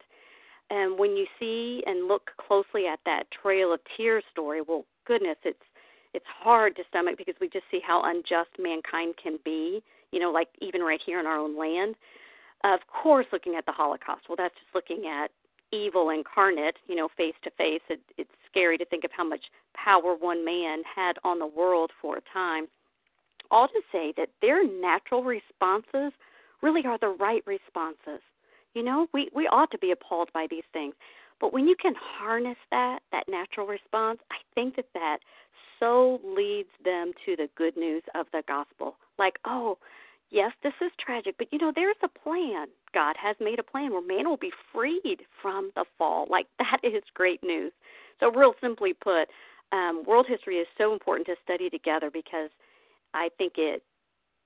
And 0.69 0.97
when 0.97 1.17
you 1.17 1.25
see 1.39 1.83
and 1.85 2.07
look 2.07 2.31
closely 2.47 2.87
at 2.87 2.99
that 3.05 3.23
Trail 3.31 3.73
of 3.73 3.79
Tears 3.97 4.23
story, 4.31 4.61
well, 4.61 4.85
goodness, 5.05 5.37
it's 5.43 5.59
it's 6.13 6.25
hard 6.27 6.75
to 6.75 6.83
stomach 6.89 7.17
because 7.17 7.35
we 7.39 7.47
just 7.47 7.65
see 7.71 7.79
how 7.85 8.01
unjust 8.03 8.49
mankind 8.59 9.15
can 9.21 9.39
be. 9.45 9.81
You 10.11 10.19
know, 10.19 10.31
like 10.31 10.49
even 10.61 10.81
right 10.81 10.99
here 11.05 11.19
in 11.19 11.25
our 11.25 11.37
own 11.37 11.57
land. 11.57 11.95
Of 12.63 12.79
course, 12.87 13.25
looking 13.31 13.55
at 13.55 13.65
the 13.65 13.71
Holocaust, 13.71 14.23
well, 14.29 14.35
that's 14.37 14.53
just 14.53 14.75
looking 14.75 15.07
at 15.07 15.31
evil 15.71 16.09
incarnate. 16.09 16.77
You 16.87 16.95
know, 16.95 17.09
face 17.17 17.35
to 17.43 17.51
face. 17.51 17.81
It, 17.89 18.01
it's 18.17 18.31
scary 18.49 18.77
to 18.77 18.85
think 18.85 19.03
of 19.03 19.11
how 19.15 19.27
much 19.27 19.43
power 19.73 20.15
one 20.15 20.45
man 20.45 20.83
had 20.83 21.17
on 21.23 21.39
the 21.39 21.47
world 21.47 21.91
for 22.01 22.17
a 22.17 22.21
time 22.33 22.67
all 23.51 23.67
to 23.67 23.81
say 23.91 24.13
that 24.17 24.29
their 24.41 24.65
natural 24.67 25.23
responses 25.23 26.13
really 26.61 26.83
are 26.85 26.97
the 26.97 27.15
right 27.19 27.43
responses. 27.45 28.21
You 28.73 28.83
know, 28.83 29.07
we, 29.13 29.29
we 29.35 29.47
ought 29.47 29.71
to 29.71 29.77
be 29.77 29.91
appalled 29.91 30.29
by 30.33 30.47
these 30.49 30.63
things. 30.71 30.95
But 31.39 31.53
when 31.53 31.67
you 31.67 31.75
can 31.75 31.93
harness 31.97 32.57
that, 32.69 32.99
that 33.11 33.27
natural 33.27 33.67
response, 33.67 34.19
I 34.31 34.37
think 34.55 34.75
that 34.75 34.85
that 34.93 35.17
so 35.79 36.21
leads 36.23 36.69
them 36.85 37.11
to 37.25 37.35
the 37.35 37.49
good 37.57 37.75
news 37.75 38.03
of 38.15 38.27
the 38.31 38.43
gospel. 38.47 38.95
Like, 39.17 39.39
oh, 39.45 39.77
yes, 40.29 40.51
this 40.63 40.73
is 40.79 40.91
tragic, 41.03 41.35
but 41.37 41.47
you 41.51 41.57
know, 41.57 41.71
there's 41.75 41.95
a 42.03 42.07
plan. 42.07 42.67
God 42.93 43.15
has 43.21 43.35
made 43.41 43.59
a 43.59 43.63
plan 43.63 43.91
where 43.91 44.05
man 44.05 44.29
will 44.29 44.37
be 44.37 44.51
freed 44.71 45.25
from 45.41 45.71
the 45.75 45.85
fall. 45.97 46.27
Like, 46.29 46.45
that 46.59 46.79
is 46.83 47.03
great 47.13 47.43
news. 47.43 47.73
So, 48.19 48.31
real 48.31 48.53
simply 48.61 48.93
put, 48.93 49.27
um, 49.71 50.03
world 50.05 50.27
history 50.29 50.57
is 50.57 50.67
so 50.77 50.93
important 50.93 51.25
to 51.27 51.35
study 51.43 51.69
together 51.69 52.11
because 52.11 52.51
I 53.13 53.29
think 53.37 53.53
it 53.57 53.83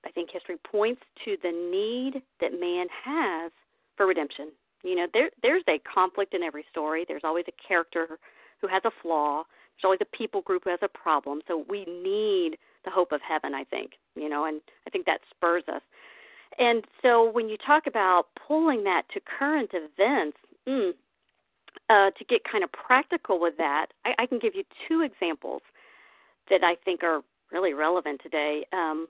I 0.04 0.10
think 0.10 0.30
history 0.32 0.56
points 0.70 1.02
to 1.24 1.36
the 1.42 1.50
need 1.50 2.22
that 2.40 2.58
man 2.58 2.86
has 3.04 3.50
for 3.96 4.06
redemption. 4.06 4.52
You 4.82 4.94
know, 4.94 5.06
there 5.12 5.30
there's 5.42 5.64
a 5.68 5.78
conflict 5.80 6.34
in 6.34 6.42
every 6.42 6.64
story. 6.70 7.04
There's 7.06 7.24
always 7.24 7.44
a 7.48 7.68
character 7.68 8.18
who 8.60 8.68
has 8.68 8.82
a 8.84 8.90
flaw. 9.02 9.44
There's 9.76 9.84
always 9.84 10.00
a 10.00 10.16
people 10.16 10.42
group 10.42 10.64
who 10.64 10.70
has 10.70 10.78
a 10.82 10.88
problem. 10.88 11.40
So 11.48 11.64
we 11.68 11.84
need 11.84 12.56
the 12.84 12.90
hope 12.90 13.12
of 13.12 13.20
heaven, 13.20 13.54
I 13.54 13.64
think. 13.64 13.92
You 14.14 14.28
know, 14.28 14.44
and 14.44 14.60
I 14.86 14.90
think 14.90 15.06
that 15.06 15.20
spurs 15.30 15.64
us. 15.68 15.82
And 16.58 16.84
so 17.02 17.28
when 17.30 17.48
you 17.48 17.56
talk 17.58 17.86
about 17.86 18.28
pulling 18.46 18.84
that 18.84 19.02
to 19.12 19.20
current 19.20 19.70
events, 19.74 20.38
mm, 20.66 20.92
uh, 21.90 22.10
to 22.10 22.24
get 22.24 22.42
kind 22.50 22.64
of 22.64 22.70
practical 22.72 23.40
with 23.40 23.56
that, 23.58 23.88
I, 24.04 24.14
I 24.20 24.26
can 24.26 24.38
give 24.38 24.54
you 24.54 24.64
two 24.88 25.02
examples 25.02 25.62
that 26.48 26.62
I 26.62 26.76
think 26.84 27.02
are 27.02 27.22
really 27.52 27.74
relevant 27.74 28.20
today. 28.22 28.64
Um, 28.72 29.06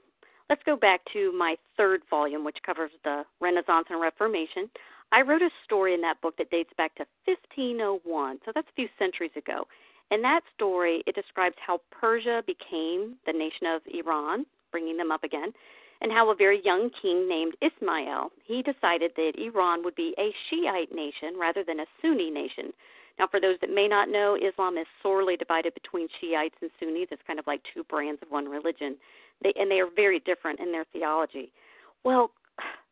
let's 0.48 0.62
go 0.64 0.76
back 0.76 1.00
to 1.12 1.32
my 1.32 1.56
third 1.76 2.02
volume, 2.08 2.44
which 2.44 2.58
covers 2.64 2.90
the 3.04 3.24
Renaissance 3.40 3.86
and 3.90 4.00
Reformation. 4.00 4.70
I 5.12 5.22
wrote 5.22 5.42
a 5.42 5.50
story 5.64 5.94
in 5.94 6.00
that 6.02 6.20
book 6.20 6.36
that 6.38 6.50
dates 6.50 6.72
back 6.76 6.94
to 6.96 7.06
1501, 7.26 8.40
so 8.44 8.52
that's 8.54 8.68
a 8.68 8.74
few 8.74 8.88
centuries 8.98 9.30
ago. 9.36 9.66
In 10.10 10.22
that 10.22 10.42
story, 10.54 11.02
it 11.06 11.14
describes 11.14 11.56
how 11.64 11.80
Persia 11.90 12.42
became 12.46 13.16
the 13.26 13.32
nation 13.32 13.66
of 13.66 13.82
Iran, 13.92 14.46
bringing 14.70 14.96
them 14.96 15.10
up 15.10 15.24
again, 15.24 15.52
and 16.00 16.12
how 16.12 16.30
a 16.30 16.34
very 16.34 16.60
young 16.64 16.90
king 17.02 17.28
named 17.28 17.54
Ismail, 17.62 18.30
he 18.44 18.62
decided 18.62 19.12
that 19.16 19.32
Iran 19.38 19.82
would 19.84 19.94
be 19.94 20.14
a 20.18 20.34
Shiite 20.48 20.94
nation 20.94 21.38
rather 21.38 21.64
than 21.64 21.80
a 21.80 21.86
Sunni 22.02 22.30
nation. 22.30 22.72
Now, 23.18 23.26
for 23.26 23.40
those 23.40 23.56
that 23.60 23.70
may 23.70 23.88
not 23.88 24.08
know, 24.10 24.36
Islam 24.36 24.76
is 24.76 24.86
sorely 25.02 25.36
divided 25.36 25.72
between 25.74 26.08
Shiites 26.20 26.56
and 26.60 26.70
Sunnis. 26.78 27.08
It's 27.10 27.22
kind 27.26 27.38
of 27.38 27.46
like 27.46 27.62
two 27.72 27.82
brands 27.84 28.20
of 28.22 28.30
one 28.30 28.46
religion, 28.46 28.96
they, 29.42 29.52
and 29.56 29.70
they 29.70 29.80
are 29.80 29.88
very 29.94 30.20
different 30.20 30.60
in 30.60 30.70
their 30.70 30.84
theology. 30.92 31.50
Well, 32.04 32.30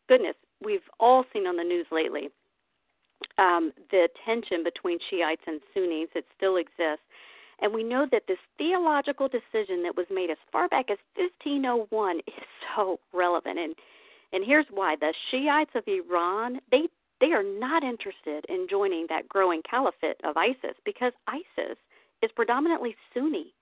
goodness, 0.09 0.37
we've 0.65 0.89
all 0.99 1.25
seen 1.33 1.47
on 1.47 1.57
the 1.57 1.65
news 1.65 1.87
lately 1.93 2.31
um, 3.39 3.73
the 3.91 4.09
tension 4.25 4.63
between 4.63 4.99
Shiites 5.11 5.43
and 5.47 5.61
Sunnis 5.73 6.09
that 6.15 6.25
still 6.37 6.57
exists. 6.57 7.05
And 7.61 7.73
we 7.73 7.83
know 7.85 8.07
that 8.11 8.25
this 8.27 8.39
theological 8.59 9.29
decision 9.29 9.83
that 9.85 9.97
was 9.97 10.07
made 10.11 10.31
as 10.31 10.37
far 10.51 10.69
back 10.69 10.91
as 10.91 10.99
1501 11.17 12.19
is 12.27 12.35
so 12.77 12.99
relevant. 13.13 13.59
And 13.59 13.75
and 14.33 14.45
here's 14.45 14.67
why: 14.71 14.97
the 14.97 15.15
Shiites 15.31 15.71
of 15.75 15.85
Iran 15.87 16.61
they 16.71 16.89
they 17.20 17.33
are 17.33 17.42
not 17.42 17.83
interested 17.83 18.44
in 18.48 18.66
joining 18.68 19.07
that 19.09 19.29
growing 19.29 19.62
caliphate 19.68 20.20
of 20.24 20.37
ISIS 20.37 20.77
because 20.85 21.12
ISIS 21.27 21.77
is 22.22 22.31
predominantly 22.35 22.96
Sunni. 23.12 23.55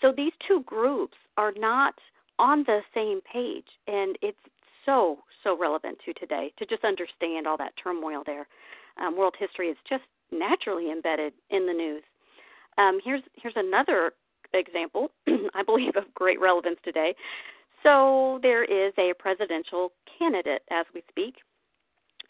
So 0.00 0.12
these 0.16 0.32
two 0.46 0.62
groups 0.64 1.16
are 1.36 1.52
not 1.56 1.94
on 2.38 2.64
the 2.66 2.80
same 2.94 3.20
page, 3.20 3.66
and 3.86 4.16
it's 4.22 4.38
so 4.86 5.18
so 5.44 5.56
relevant 5.56 5.98
to 6.04 6.12
today 6.14 6.52
to 6.58 6.66
just 6.66 6.84
understand 6.84 7.46
all 7.46 7.56
that 7.56 7.74
turmoil 7.82 8.22
there. 8.24 8.46
Um, 9.00 9.16
world 9.16 9.34
history 9.38 9.68
is 9.68 9.76
just 9.88 10.04
naturally 10.32 10.90
embedded 10.90 11.32
in 11.50 11.66
the 11.66 11.72
news. 11.72 12.02
Um, 12.78 13.00
here's 13.04 13.22
here's 13.34 13.56
another 13.56 14.12
example, 14.54 15.10
I 15.54 15.62
believe, 15.62 15.96
of 15.96 16.04
great 16.14 16.40
relevance 16.40 16.78
today. 16.84 17.14
So 17.82 18.40
there 18.42 18.64
is 18.64 18.92
a 18.98 19.12
presidential 19.18 19.92
candidate 20.18 20.62
as 20.70 20.86
we 20.94 21.02
speak 21.08 21.36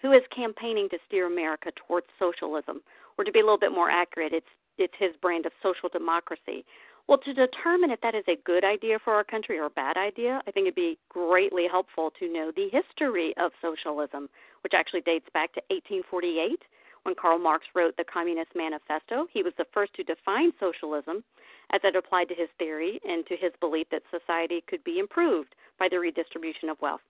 who 0.00 0.12
is 0.12 0.22
campaigning 0.34 0.88
to 0.90 0.98
steer 1.06 1.26
America 1.26 1.70
towards 1.74 2.06
socialism, 2.18 2.80
or 3.16 3.24
to 3.24 3.32
be 3.32 3.40
a 3.40 3.42
little 3.42 3.58
bit 3.58 3.72
more 3.72 3.90
accurate, 3.90 4.32
it's 4.32 4.46
it's 4.78 4.94
his 4.96 5.16
brand 5.20 5.44
of 5.44 5.52
social 5.60 5.88
democracy. 5.88 6.64
Well, 7.08 7.18
to 7.18 7.32
determine 7.32 7.90
if 7.90 8.00
that 8.02 8.14
is 8.14 8.24
a 8.28 8.36
good 8.44 8.64
idea 8.64 8.98
for 9.02 9.14
our 9.14 9.24
country 9.24 9.58
or 9.58 9.64
a 9.64 9.70
bad 9.70 9.96
idea, 9.96 10.40
I 10.46 10.50
think 10.50 10.66
it'd 10.66 10.74
be 10.74 10.98
greatly 11.08 11.66
helpful 11.68 12.12
to 12.20 12.32
know 12.32 12.52
the 12.54 12.68
history 12.70 13.34
of 13.38 13.50
socialism, 13.62 14.28
which 14.62 14.74
actually 14.74 15.00
dates 15.00 15.26
back 15.32 15.52
to 15.54 15.62
1848 15.70 16.62
when 17.02 17.14
Karl 17.14 17.38
Marx 17.38 17.64
wrote 17.74 17.96
the 17.96 18.04
Communist 18.04 18.50
Manifesto. 18.54 19.26
He 19.32 19.42
was 19.42 19.54
the 19.56 19.64
first 19.72 19.94
to 19.94 20.04
define 20.04 20.52
socialism 20.60 21.24
as 21.72 21.80
it 21.82 21.96
applied 21.96 22.28
to 22.28 22.34
his 22.34 22.48
theory 22.58 23.00
and 23.08 23.26
to 23.26 23.36
his 23.36 23.52
belief 23.58 23.86
that 23.90 24.02
society 24.10 24.62
could 24.68 24.84
be 24.84 24.98
improved 24.98 25.54
by 25.78 25.88
the 25.90 25.98
redistribution 25.98 26.68
of 26.68 26.80
wealth. 26.82 27.00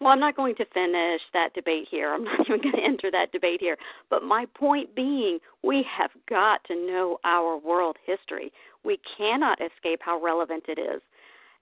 Well, 0.00 0.10
I'm 0.10 0.20
not 0.20 0.36
going 0.36 0.54
to 0.56 0.64
finish 0.72 1.20
that 1.34 1.52
debate 1.54 1.86
here. 1.90 2.14
I'm 2.14 2.24
not 2.24 2.40
even 2.48 2.62
going 2.62 2.74
to 2.74 2.82
enter 2.82 3.10
that 3.10 3.32
debate 3.32 3.60
here. 3.60 3.76
But 4.08 4.22
my 4.22 4.46
point 4.54 4.94
being, 4.94 5.38
we 5.62 5.84
have 5.96 6.10
got 6.28 6.64
to 6.64 6.74
know 6.74 7.18
our 7.24 7.58
world 7.58 7.96
history. 8.04 8.50
We 8.84 8.98
cannot 9.18 9.58
escape 9.60 10.00
how 10.02 10.20
relevant 10.22 10.64
it 10.68 10.78
is 10.78 11.02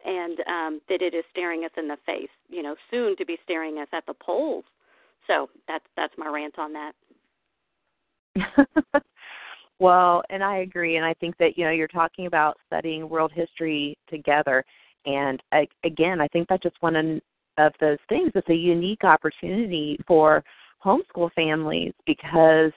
and 0.04 0.38
um, 0.46 0.80
that 0.88 1.02
it 1.02 1.14
is 1.14 1.24
staring 1.30 1.64
us 1.64 1.72
in 1.76 1.88
the 1.88 1.96
face, 2.06 2.28
you 2.48 2.62
know, 2.62 2.76
soon 2.90 3.16
to 3.16 3.26
be 3.26 3.36
staring 3.42 3.78
us 3.78 3.88
at 3.92 4.06
the 4.06 4.14
polls. 4.14 4.64
So 5.26 5.50
that's 5.66 5.84
that's 5.96 6.14
my 6.16 6.28
rant 6.28 6.58
on 6.58 6.72
that. 6.72 6.92
well, 9.80 10.22
and 10.30 10.44
I 10.44 10.58
agree, 10.58 10.96
and 10.96 11.04
I 11.04 11.14
think 11.14 11.36
that 11.38 11.58
you 11.58 11.64
know 11.64 11.70
you're 11.72 11.88
talking 11.88 12.26
about 12.26 12.56
studying 12.66 13.08
world 13.08 13.32
history 13.34 13.98
together, 14.08 14.64
and 15.04 15.42
I, 15.52 15.66
again, 15.84 16.20
I 16.20 16.28
think 16.28 16.48
that's 16.48 16.62
just 16.62 16.76
one 16.80 17.20
of 17.58 17.72
those 17.80 17.98
things. 18.08 18.30
It's 18.34 18.48
a 18.48 18.54
unique 18.54 19.04
opportunity 19.04 19.98
for 20.06 20.42
homeschool 20.84 21.32
families 21.34 21.92
because 22.06 22.72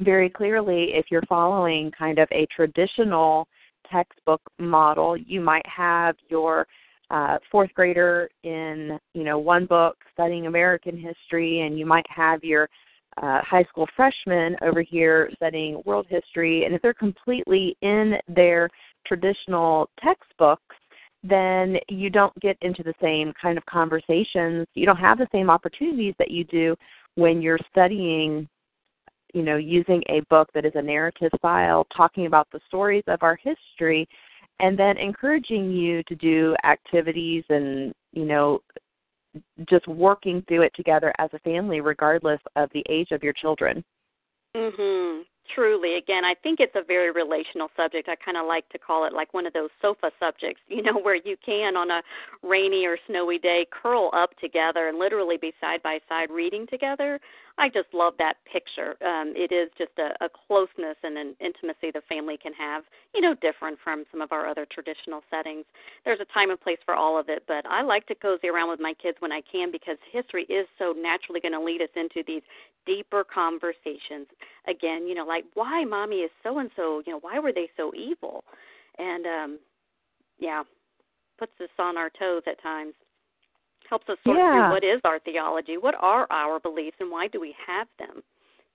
very 0.00 0.28
clearly, 0.28 0.90
if 0.92 1.06
you're 1.10 1.22
following 1.28 1.90
kind 1.96 2.18
of 2.18 2.28
a 2.32 2.46
traditional 2.54 3.48
textbook 3.90 4.42
model, 4.58 5.16
you 5.16 5.40
might 5.40 5.66
have 5.66 6.16
your 6.28 6.66
uh, 7.10 7.38
fourth 7.50 7.72
grader 7.74 8.28
in 8.42 8.98
you 9.14 9.24
know 9.24 9.38
one 9.38 9.64
book 9.64 9.96
studying 10.12 10.46
American 10.46 10.96
history, 10.96 11.62
and 11.62 11.78
you 11.78 11.86
might 11.86 12.06
have 12.08 12.42
your 12.44 12.68
uh, 13.22 13.40
high 13.42 13.64
school 13.64 13.86
freshmen 13.96 14.56
over 14.62 14.82
here 14.82 15.30
studying 15.36 15.80
world 15.86 16.06
history, 16.08 16.64
and 16.64 16.74
if 16.74 16.82
they're 16.82 16.92
completely 16.94 17.76
in 17.80 18.14
their 18.28 18.68
traditional 19.06 19.88
textbooks, 20.02 20.76
then 21.28 21.76
you 21.88 22.10
don't 22.10 22.38
get 22.40 22.56
into 22.60 22.82
the 22.82 22.94
same 23.00 23.32
kind 23.40 23.58
of 23.58 23.66
conversations. 23.66 24.66
You 24.74 24.86
don't 24.86 24.96
have 24.96 25.18
the 25.18 25.28
same 25.32 25.50
opportunities 25.50 26.14
that 26.18 26.30
you 26.30 26.44
do 26.44 26.76
when 27.14 27.40
you're 27.40 27.58
studying, 27.70 28.48
you 29.34 29.42
know, 29.42 29.56
using 29.56 30.02
a 30.08 30.20
book 30.30 30.48
that 30.54 30.64
is 30.64 30.72
a 30.74 30.82
narrative 30.82 31.30
style, 31.38 31.86
talking 31.96 32.26
about 32.26 32.48
the 32.52 32.60
stories 32.66 33.04
of 33.06 33.22
our 33.22 33.36
history, 33.36 34.06
and 34.60 34.78
then 34.78 34.96
encouraging 34.98 35.70
you 35.70 36.02
to 36.04 36.14
do 36.14 36.54
activities 36.64 37.44
and, 37.48 37.92
you 38.12 38.24
know, 38.24 38.60
just 39.68 39.86
working 39.86 40.42
through 40.48 40.62
it 40.62 40.72
together 40.74 41.12
as 41.18 41.30
a 41.34 41.38
family, 41.40 41.80
regardless 41.80 42.40
of 42.56 42.70
the 42.72 42.84
age 42.88 43.08
of 43.10 43.22
your 43.22 43.34
children. 43.34 43.84
Mhm. 44.54 45.26
Truly, 45.54 45.96
again, 45.96 46.24
I 46.24 46.34
think 46.34 46.60
it's 46.60 46.74
a 46.74 46.82
very 46.82 47.10
relational 47.10 47.70
subject. 47.76 48.08
I 48.08 48.16
kind 48.16 48.36
of 48.36 48.46
like 48.46 48.68
to 48.70 48.78
call 48.78 49.06
it 49.06 49.12
like 49.12 49.32
one 49.32 49.46
of 49.46 49.52
those 49.52 49.70
sofa 49.80 50.10
subjects, 50.18 50.60
you 50.68 50.82
know, 50.82 50.98
where 50.98 51.16
you 51.16 51.36
can 51.44 51.76
on 51.76 51.90
a 51.90 52.02
rainy 52.42 52.86
or 52.86 52.98
snowy 53.06 53.38
day 53.38 53.66
curl 53.70 54.10
up 54.12 54.36
together 54.38 54.88
and 54.88 54.98
literally 54.98 55.36
be 55.36 55.52
side 55.60 55.82
by 55.82 55.98
side 56.08 56.30
reading 56.30 56.66
together. 56.66 57.20
I 57.58 57.68
just 57.68 57.88
love 57.94 58.14
that 58.18 58.36
picture. 58.50 58.96
Um, 59.04 59.32
it 59.34 59.50
is 59.52 59.70
just 59.78 59.92
a, 59.98 60.12
a 60.24 60.28
closeness 60.28 60.96
and 61.02 61.16
an 61.16 61.34
intimacy 61.40 61.90
the 61.92 62.02
family 62.08 62.36
can 62.36 62.52
have, 62.52 62.84
you 63.14 63.20
know, 63.22 63.34
different 63.34 63.78
from 63.82 64.04
some 64.10 64.20
of 64.20 64.30
our 64.32 64.46
other 64.46 64.66
traditional 64.70 65.22
settings. 65.30 65.64
There's 66.04 66.20
a 66.20 66.26
time 66.32 66.50
and 66.50 66.60
place 66.60 66.78
for 66.84 66.94
all 66.94 67.18
of 67.18 67.28
it, 67.28 67.44
but 67.48 67.64
I 67.66 67.82
like 67.82 68.06
to 68.08 68.14
cozy 68.14 68.48
around 68.48 68.68
with 68.70 68.80
my 68.80 68.92
kids 69.00 69.16
when 69.20 69.32
I 69.32 69.40
can 69.50 69.72
because 69.72 69.96
history 70.12 70.44
is 70.44 70.66
so 70.78 70.92
naturally 70.96 71.40
going 71.40 71.52
to 71.52 71.62
lead 71.62 71.80
us 71.80 71.88
into 71.96 72.22
these 72.26 72.42
deeper 72.84 73.24
conversations. 73.24 74.28
Again, 74.68 75.06
you 75.06 75.14
know, 75.14 75.26
like 75.26 75.44
why 75.54 75.84
mommy 75.84 76.16
is 76.16 76.30
so 76.42 76.58
and 76.58 76.70
so, 76.76 77.02
you 77.06 77.12
know, 77.12 77.20
why 77.20 77.38
were 77.38 77.52
they 77.52 77.70
so 77.76 77.92
evil? 77.94 78.44
And 78.98 79.26
um 79.26 79.58
yeah, 80.38 80.62
puts 81.38 81.52
us 81.62 81.70
on 81.78 81.96
our 81.96 82.10
toes 82.18 82.42
at 82.46 82.62
times 82.62 82.94
helps 83.88 84.08
us 84.08 84.18
sort 84.24 84.36
yeah. 84.36 84.52
through 84.52 84.70
what 84.70 84.84
is 84.84 85.00
our 85.04 85.18
theology, 85.20 85.76
what 85.76 85.94
are 86.00 86.26
our 86.30 86.60
beliefs, 86.60 86.96
and 87.00 87.10
why 87.10 87.28
do 87.28 87.40
we 87.40 87.54
have 87.66 87.88
them? 87.98 88.22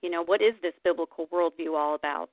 You 0.01 0.09
know, 0.09 0.23
what 0.23 0.41
is 0.41 0.53
this 0.61 0.73
biblical 0.83 1.27
worldview 1.27 1.77
all 1.77 1.95
about? 1.95 2.29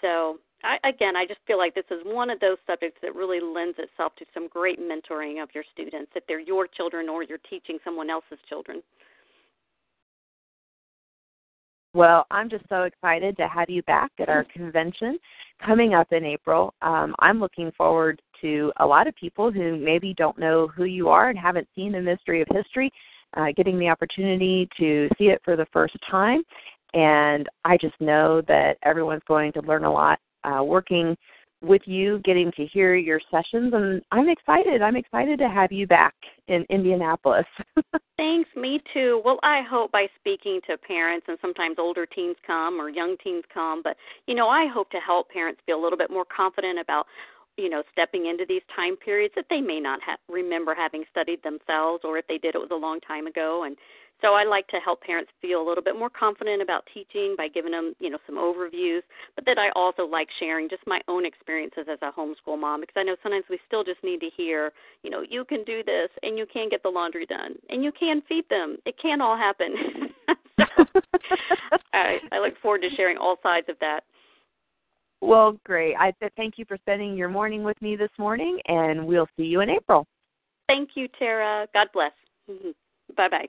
So, 0.00 0.38
I, 0.62 0.76
again, 0.88 1.16
I 1.16 1.26
just 1.26 1.40
feel 1.46 1.58
like 1.58 1.74
this 1.74 1.84
is 1.90 2.00
one 2.04 2.30
of 2.30 2.40
those 2.40 2.56
subjects 2.66 2.98
that 3.02 3.14
really 3.14 3.40
lends 3.40 3.78
itself 3.78 4.14
to 4.18 4.24
some 4.32 4.48
great 4.48 4.78
mentoring 4.80 5.42
of 5.42 5.50
your 5.54 5.64
students, 5.72 6.12
if 6.14 6.24
they're 6.26 6.40
your 6.40 6.66
children 6.66 7.08
or 7.08 7.22
you're 7.22 7.38
teaching 7.50 7.78
someone 7.84 8.10
else's 8.10 8.38
children. 8.48 8.82
Well, 11.94 12.26
I'm 12.32 12.50
just 12.50 12.64
so 12.68 12.82
excited 12.82 13.36
to 13.36 13.46
have 13.46 13.70
you 13.70 13.82
back 13.84 14.10
at 14.18 14.28
our 14.28 14.44
convention 14.52 15.18
coming 15.64 15.94
up 15.94 16.08
in 16.10 16.24
April. 16.24 16.74
Um, 16.82 17.14
I'm 17.20 17.38
looking 17.38 17.70
forward 17.76 18.20
to 18.44 18.70
a 18.78 18.86
lot 18.86 19.06
of 19.06 19.16
people 19.16 19.50
who 19.50 19.76
maybe 19.76 20.14
don't 20.14 20.38
know 20.38 20.68
who 20.68 20.84
you 20.84 21.08
are 21.08 21.30
and 21.30 21.38
haven't 21.38 21.66
seen 21.74 21.92
the 21.92 22.00
mystery 22.00 22.42
of 22.42 22.48
history, 22.52 22.92
uh, 23.36 23.46
getting 23.56 23.78
the 23.78 23.88
opportunity 23.88 24.68
to 24.78 25.08
see 25.18 25.24
it 25.24 25.40
for 25.42 25.56
the 25.56 25.66
first 25.72 25.96
time. 26.10 26.42
And 26.92 27.48
I 27.64 27.78
just 27.78 27.98
know 28.00 28.42
that 28.46 28.76
everyone's 28.82 29.22
going 29.26 29.52
to 29.54 29.62
learn 29.62 29.84
a 29.84 29.92
lot 29.92 30.18
uh, 30.44 30.62
working 30.62 31.16
with 31.64 31.82
you, 31.86 32.18
getting 32.24 32.52
to 32.52 32.66
hear 32.66 32.94
your 32.94 33.20
sessions, 33.30 33.72
and 33.74 34.02
I'm 34.12 34.28
excited. 34.28 34.82
I'm 34.82 34.96
excited 34.96 35.38
to 35.38 35.48
have 35.48 35.72
you 35.72 35.86
back 35.86 36.14
in 36.48 36.64
Indianapolis. 36.68 37.46
Thanks, 38.16 38.50
me 38.54 38.80
too. 38.92 39.22
Well, 39.24 39.38
I 39.42 39.62
hope 39.68 39.90
by 39.90 40.06
speaking 40.20 40.60
to 40.68 40.76
parents, 40.76 41.26
and 41.28 41.38
sometimes 41.40 41.76
older 41.78 42.06
teens 42.06 42.36
come 42.46 42.80
or 42.80 42.90
young 42.90 43.16
teens 43.24 43.44
come, 43.52 43.82
but 43.82 43.96
you 44.26 44.34
know, 44.34 44.48
I 44.48 44.66
hope 44.72 44.90
to 44.90 44.98
help 44.98 45.30
parents 45.30 45.60
feel 45.66 45.80
a 45.80 45.82
little 45.82 45.98
bit 45.98 46.10
more 46.10 46.24
confident 46.24 46.78
about 46.78 47.06
you 47.56 47.68
know, 47.68 47.82
stepping 47.92 48.26
into 48.26 48.44
these 48.48 48.62
time 48.74 48.96
periods 48.96 49.34
that 49.36 49.46
they 49.50 49.60
may 49.60 49.80
not 49.80 50.00
ha- 50.02 50.16
remember 50.28 50.74
having 50.74 51.04
studied 51.10 51.42
themselves, 51.42 52.02
or 52.04 52.18
if 52.18 52.26
they 52.26 52.38
did, 52.38 52.54
it 52.54 52.58
was 52.58 52.70
a 52.72 52.74
long 52.74 53.00
time 53.00 53.26
ago. 53.26 53.64
And 53.64 53.76
so 54.20 54.34
I 54.34 54.44
like 54.44 54.66
to 54.68 54.78
help 54.78 55.02
parents 55.02 55.30
feel 55.42 55.60
a 55.60 55.66
little 55.66 55.82
bit 55.82 55.98
more 55.98 56.08
confident 56.08 56.62
about 56.62 56.84
teaching 56.94 57.34
by 57.36 57.48
giving 57.48 57.72
them, 57.72 57.94
you 57.98 58.10
know, 58.10 58.18
some 58.26 58.36
overviews. 58.36 59.02
But 59.34 59.44
then 59.44 59.58
I 59.58 59.70
also 59.76 60.04
like 60.04 60.28
sharing 60.38 60.68
just 60.68 60.82
my 60.86 61.00
own 61.08 61.26
experiences 61.26 61.86
as 61.90 61.98
a 62.00 62.10
homeschool 62.10 62.58
mom 62.58 62.80
because 62.80 62.94
I 62.96 63.02
know 63.02 63.16
sometimes 63.22 63.44
we 63.50 63.58
still 63.66 63.84
just 63.84 64.02
need 64.02 64.20
to 64.20 64.30
hear, 64.34 64.72
you 65.02 65.10
know, 65.10 65.22
you 65.28 65.44
can 65.44 65.62
do 65.64 65.82
this 65.84 66.08
and 66.22 66.38
you 66.38 66.46
can 66.50 66.68
get 66.70 66.82
the 66.82 66.88
laundry 66.88 67.26
done 67.26 67.56
and 67.68 67.84
you 67.84 67.92
can 67.92 68.22
feed 68.28 68.44
them. 68.48 68.78
It 68.86 68.94
can 69.00 69.20
all 69.20 69.36
happen. 69.36 69.74
so 70.58 70.96
I, 71.92 72.18
I 72.32 72.38
look 72.38 72.54
forward 72.62 72.82
to 72.82 72.96
sharing 72.96 73.18
all 73.18 73.36
sides 73.42 73.68
of 73.68 73.76
that. 73.80 74.04
Well, 75.24 75.58
great. 75.64 75.94
I 75.96 76.12
said 76.20 76.32
thank 76.36 76.58
you 76.58 76.66
for 76.66 76.76
spending 76.76 77.16
your 77.16 77.30
morning 77.30 77.64
with 77.64 77.80
me 77.80 77.96
this 77.96 78.10
morning, 78.18 78.58
and 78.66 79.06
we'll 79.06 79.28
see 79.38 79.44
you 79.44 79.62
in 79.62 79.70
April. 79.70 80.06
Thank 80.68 80.90
you, 80.96 81.08
Tara. 81.18 81.66
God 81.72 81.88
bless. 81.94 82.12
Mm-hmm. 82.50 82.70
Bye 83.16 83.28
bye. 83.28 83.48